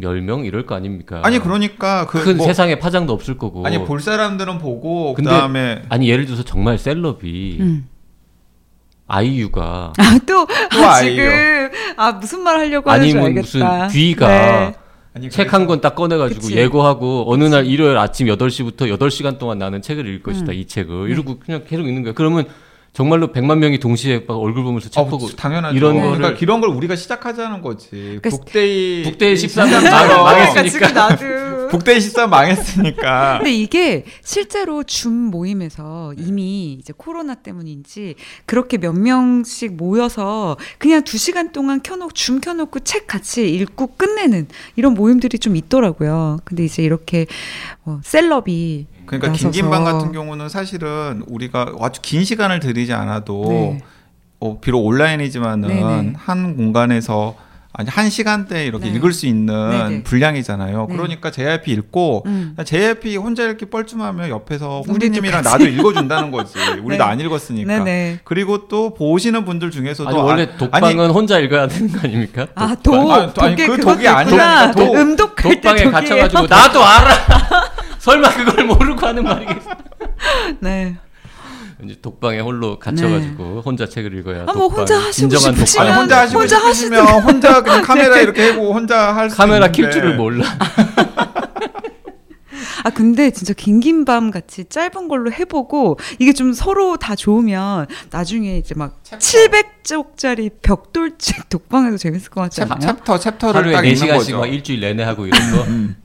[0.00, 1.20] 열 명 이럴 거 아닙니까?
[1.24, 3.66] 아니 그러니까 그큰 뭐- 세상에 파장도 없을 거고.
[3.66, 7.88] 아니 볼 사람들은 보고 근데- 그다음에 아니 예를 들어서 정말 셀럽이 음.
[9.06, 11.00] 아이유가 아, 또, 또 아.
[11.02, 13.40] 지금, 아, 무슨 말 하려고 하는지 아니면 알겠다.
[13.40, 14.74] 무슨 뒤가 네.
[15.14, 16.56] 아니, 책한 권 딱 꺼내가지고 그치.
[16.56, 20.58] 예고하고 어느 날 일요일 아침 8시부터 8시간 동안 나는 책을 읽을 것이다 음.
[20.58, 22.46] 이 책을 이러고 그냥 계속 읽는 거야 그러면
[22.98, 25.76] 정말로 100만 명이 동시에 막 얼굴 보면서 책 어, 보고 당연하죠.
[25.76, 27.90] 이런 그러니까 거를- 이런 걸 우리가 시작하자는 거지.
[27.90, 30.88] 그러니까 북데이 북데이 13 시작처럼 망- 망했으니까.
[31.16, 31.68] 그러니까.
[31.68, 33.38] 북데이 13 망했으니까.
[33.38, 41.18] 근데 이게 실제로 줌 모임에서 이미 이제 코로나 때문인지 그렇게 몇 명씩 모여서 그냥 두
[41.18, 46.38] 시간 동안 켜놓고 줌 켜놓고 책 같이 읽고 끝내는 이런 모임들이 좀 있더라고요.
[46.44, 47.26] 근데 이제 이렇게
[47.84, 49.50] 어, 셀럽이 그러니까 나서서.
[49.50, 53.80] 긴긴밤 같은 경우는 사실은 우리가 아주 긴 시간을 들이지 않아도 네.
[54.40, 56.12] 어, 비록 온라인이지만은 네네.
[56.16, 57.34] 한 공간에서
[57.70, 58.96] 아니 한 시간대 이렇게 네.
[58.96, 60.02] 읽을 수 있는 네네.
[60.02, 60.86] 분량이잖아요.
[60.88, 60.96] 네.
[60.96, 62.56] 그러니까 JYP 읽고 음.
[62.64, 65.52] JYP 혼자 읽기 뻘쭘하면 옆에서 홍진님이랑 같이.
[65.52, 66.54] 나도 읽어준다는 거지.
[66.82, 67.10] 우리도 네.
[67.10, 67.78] 안 읽었으니까.
[67.78, 68.20] 네네.
[68.24, 72.48] 그리고 또 보시는 분들 중에서도 아니 원래 아- 독방은 아니, 혼자 읽어야 되는 거 아닙니까?
[72.56, 73.34] 아, 독방.
[73.34, 73.42] 독.
[73.44, 74.72] 아니, 아니, 독에 그 그것도 독이 있구나.
[74.72, 74.94] 독.
[74.96, 75.90] 음독할 때 독방에 독이에요.
[75.92, 77.10] 갇혀가지고 나도 알아.
[77.98, 79.70] 설마 그걸 모르고 하는 말이겠어?
[80.60, 80.96] 네.
[81.84, 85.96] 이제 독방에 홀로 갇혀가지고 혼자 책을 읽어야 아, 뭐 독방 혼자 하시고 싶으시면 아니.
[86.00, 89.68] 혼자 하시고 혼자 싶으시면 혼자 그냥 카메라 이렇게 하고 혼자 할 수 카메라.
[89.68, 90.44] 킬 줄을 몰라.
[92.84, 98.56] 아 근데 진짜 긴긴 밤 같이 짧은 걸로 해보고 이게 좀 서로 다 좋으면 나중에
[98.56, 102.80] 이제 막 700쪽짜리 벽돌책 독방에도 재밌을 것 같지 챕, 않아요?
[102.80, 104.38] 챕터 챕터를 하루에 딱 읽는 4시간씩 거죠.
[104.38, 105.62] 막 일주일 내내 하고 이런 거.
[105.64, 105.96] 음.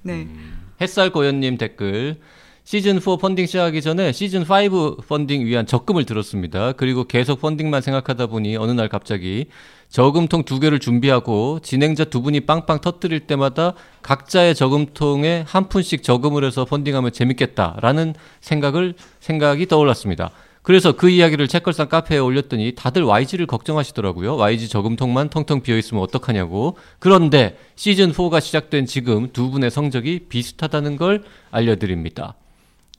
[0.83, 0.85] 네.
[0.85, 2.17] 햇살 고현님 댓글.
[2.65, 6.73] 시즌 4 펀딩 시작하기 전에 시즌 5 펀딩 위한 적금을 들었습니다.
[6.73, 9.45] 그리고 계속 펀딩만 생각하다 보니 어느 날 갑자기
[9.87, 16.43] 저금통 두 개를 준비하고 진행자 두 분이 빵빵 터뜨릴 때마다 각자의 저금통에 한 푼씩 저금을
[16.43, 20.31] 해서 펀딩하면 재밌겠다라는 생각을 생각이 떠올랐습니다.
[20.63, 24.37] 그래서 그 이야기를 책걸상 카페에 올렸더니 다들 YG를 걱정하시더라고요.
[24.37, 26.77] YG 저금통만 텅텅 비어 있으면 어떡하냐고.
[26.99, 32.35] 그런데 시즌 4가 시작된 지금 두 분의 성적이 비슷하다는 걸 알려드립니다.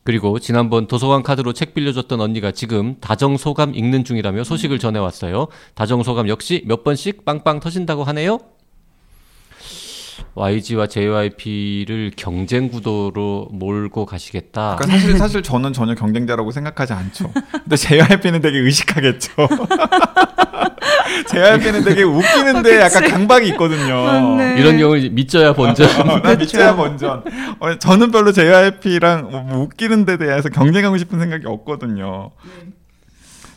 [0.05, 5.49] 그리고 지난번 도서관 카드로 책 빌려줬던 언니가 지금 다정소감 읽는 중이라며 소식을 전해왔어요.
[5.75, 8.41] 다정소감 역시 몇 번씩 빵빵 터진다고 하네요.
[10.35, 14.77] YG와 JYP를 경쟁 구도로 몰고 가시겠다.
[14.77, 17.33] 그러니까 사실 사실 저는 전혀 경쟁자라고 생각하지 않죠.
[17.53, 19.31] 근데 JYP는 되게 의식하겠죠.
[21.29, 22.81] JYP는 되게 웃기는데 어.
[22.81, 24.05] 약간 강박이 있거든요.
[24.05, 24.61] 맞네.
[24.61, 25.89] 이런 경우를 믿져야 본전.
[26.11, 27.25] 어, 난 미쳐야 본전.
[27.61, 32.31] 어, 저는 별로 JYP랑 뭐 웃기는 데 대해서 경쟁하고 싶은 생각이 없거든요.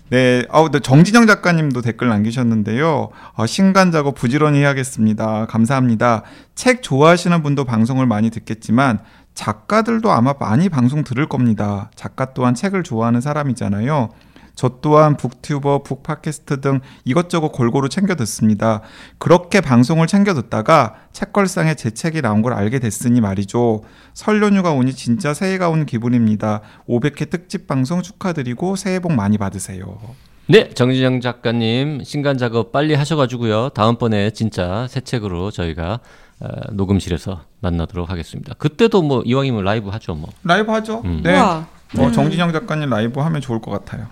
[0.09, 3.09] 네, 어, 근데 정진영 작가님도 댓글 남기셨는데요.
[3.33, 5.47] 어, 신간 작업 부지런히 해야겠습니다.
[5.47, 6.23] 감사합니다.
[6.55, 8.99] 책 좋아하시는 분도 방송을 많이 듣겠지만
[9.33, 11.91] 작가들도 아마 많이 방송 들을 겁니다.
[11.95, 14.09] 작가 또한 책을 좋아하는 사람이잖아요.
[14.57, 18.81] 저 또한 북튜버, 북팟캐스트 등 이것저것 골고루 챙겨 듣습니다.
[19.19, 23.83] 그렇게 방송을 챙겨 듣다가 책걸상에 제 책이 나온 걸 알게 됐으니 말이죠.
[24.15, 26.61] 설 연휴가 오니 진짜 새해가 온 기분입니다.
[26.89, 29.99] 500회 특집 방송 축하드리고 새해 복 많이 받으세요.
[30.47, 33.69] 네, 정진영 작가님 신간 작업 빨리 하셔가지고요.
[33.75, 35.99] 다음번에 진짜 새 책으로 저희가
[36.39, 38.55] 어, 녹음실에서 만나도록 하겠습니다.
[38.55, 40.29] 그때도 뭐 이왕이면 라이브 하죠, 뭐.
[40.43, 41.03] 라이브 하죠?
[41.05, 41.21] 음.
[41.23, 41.37] 네.
[41.37, 41.65] 어,
[42.11, 44.07] 정진영 작가님 라이브 하면 좋을 것 같아요.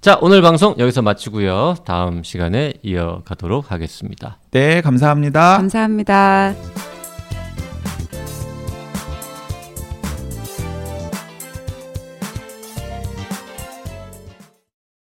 [0.00, 1.74] 자, 오늘 방송 여기서 마치고요.
[1.84, 4.38] 다음 시간에 이어가도록 하겠습니다.
[4.50, 5.58] 네, 감사합니다.
[5.58, 6.54] 감사합니다.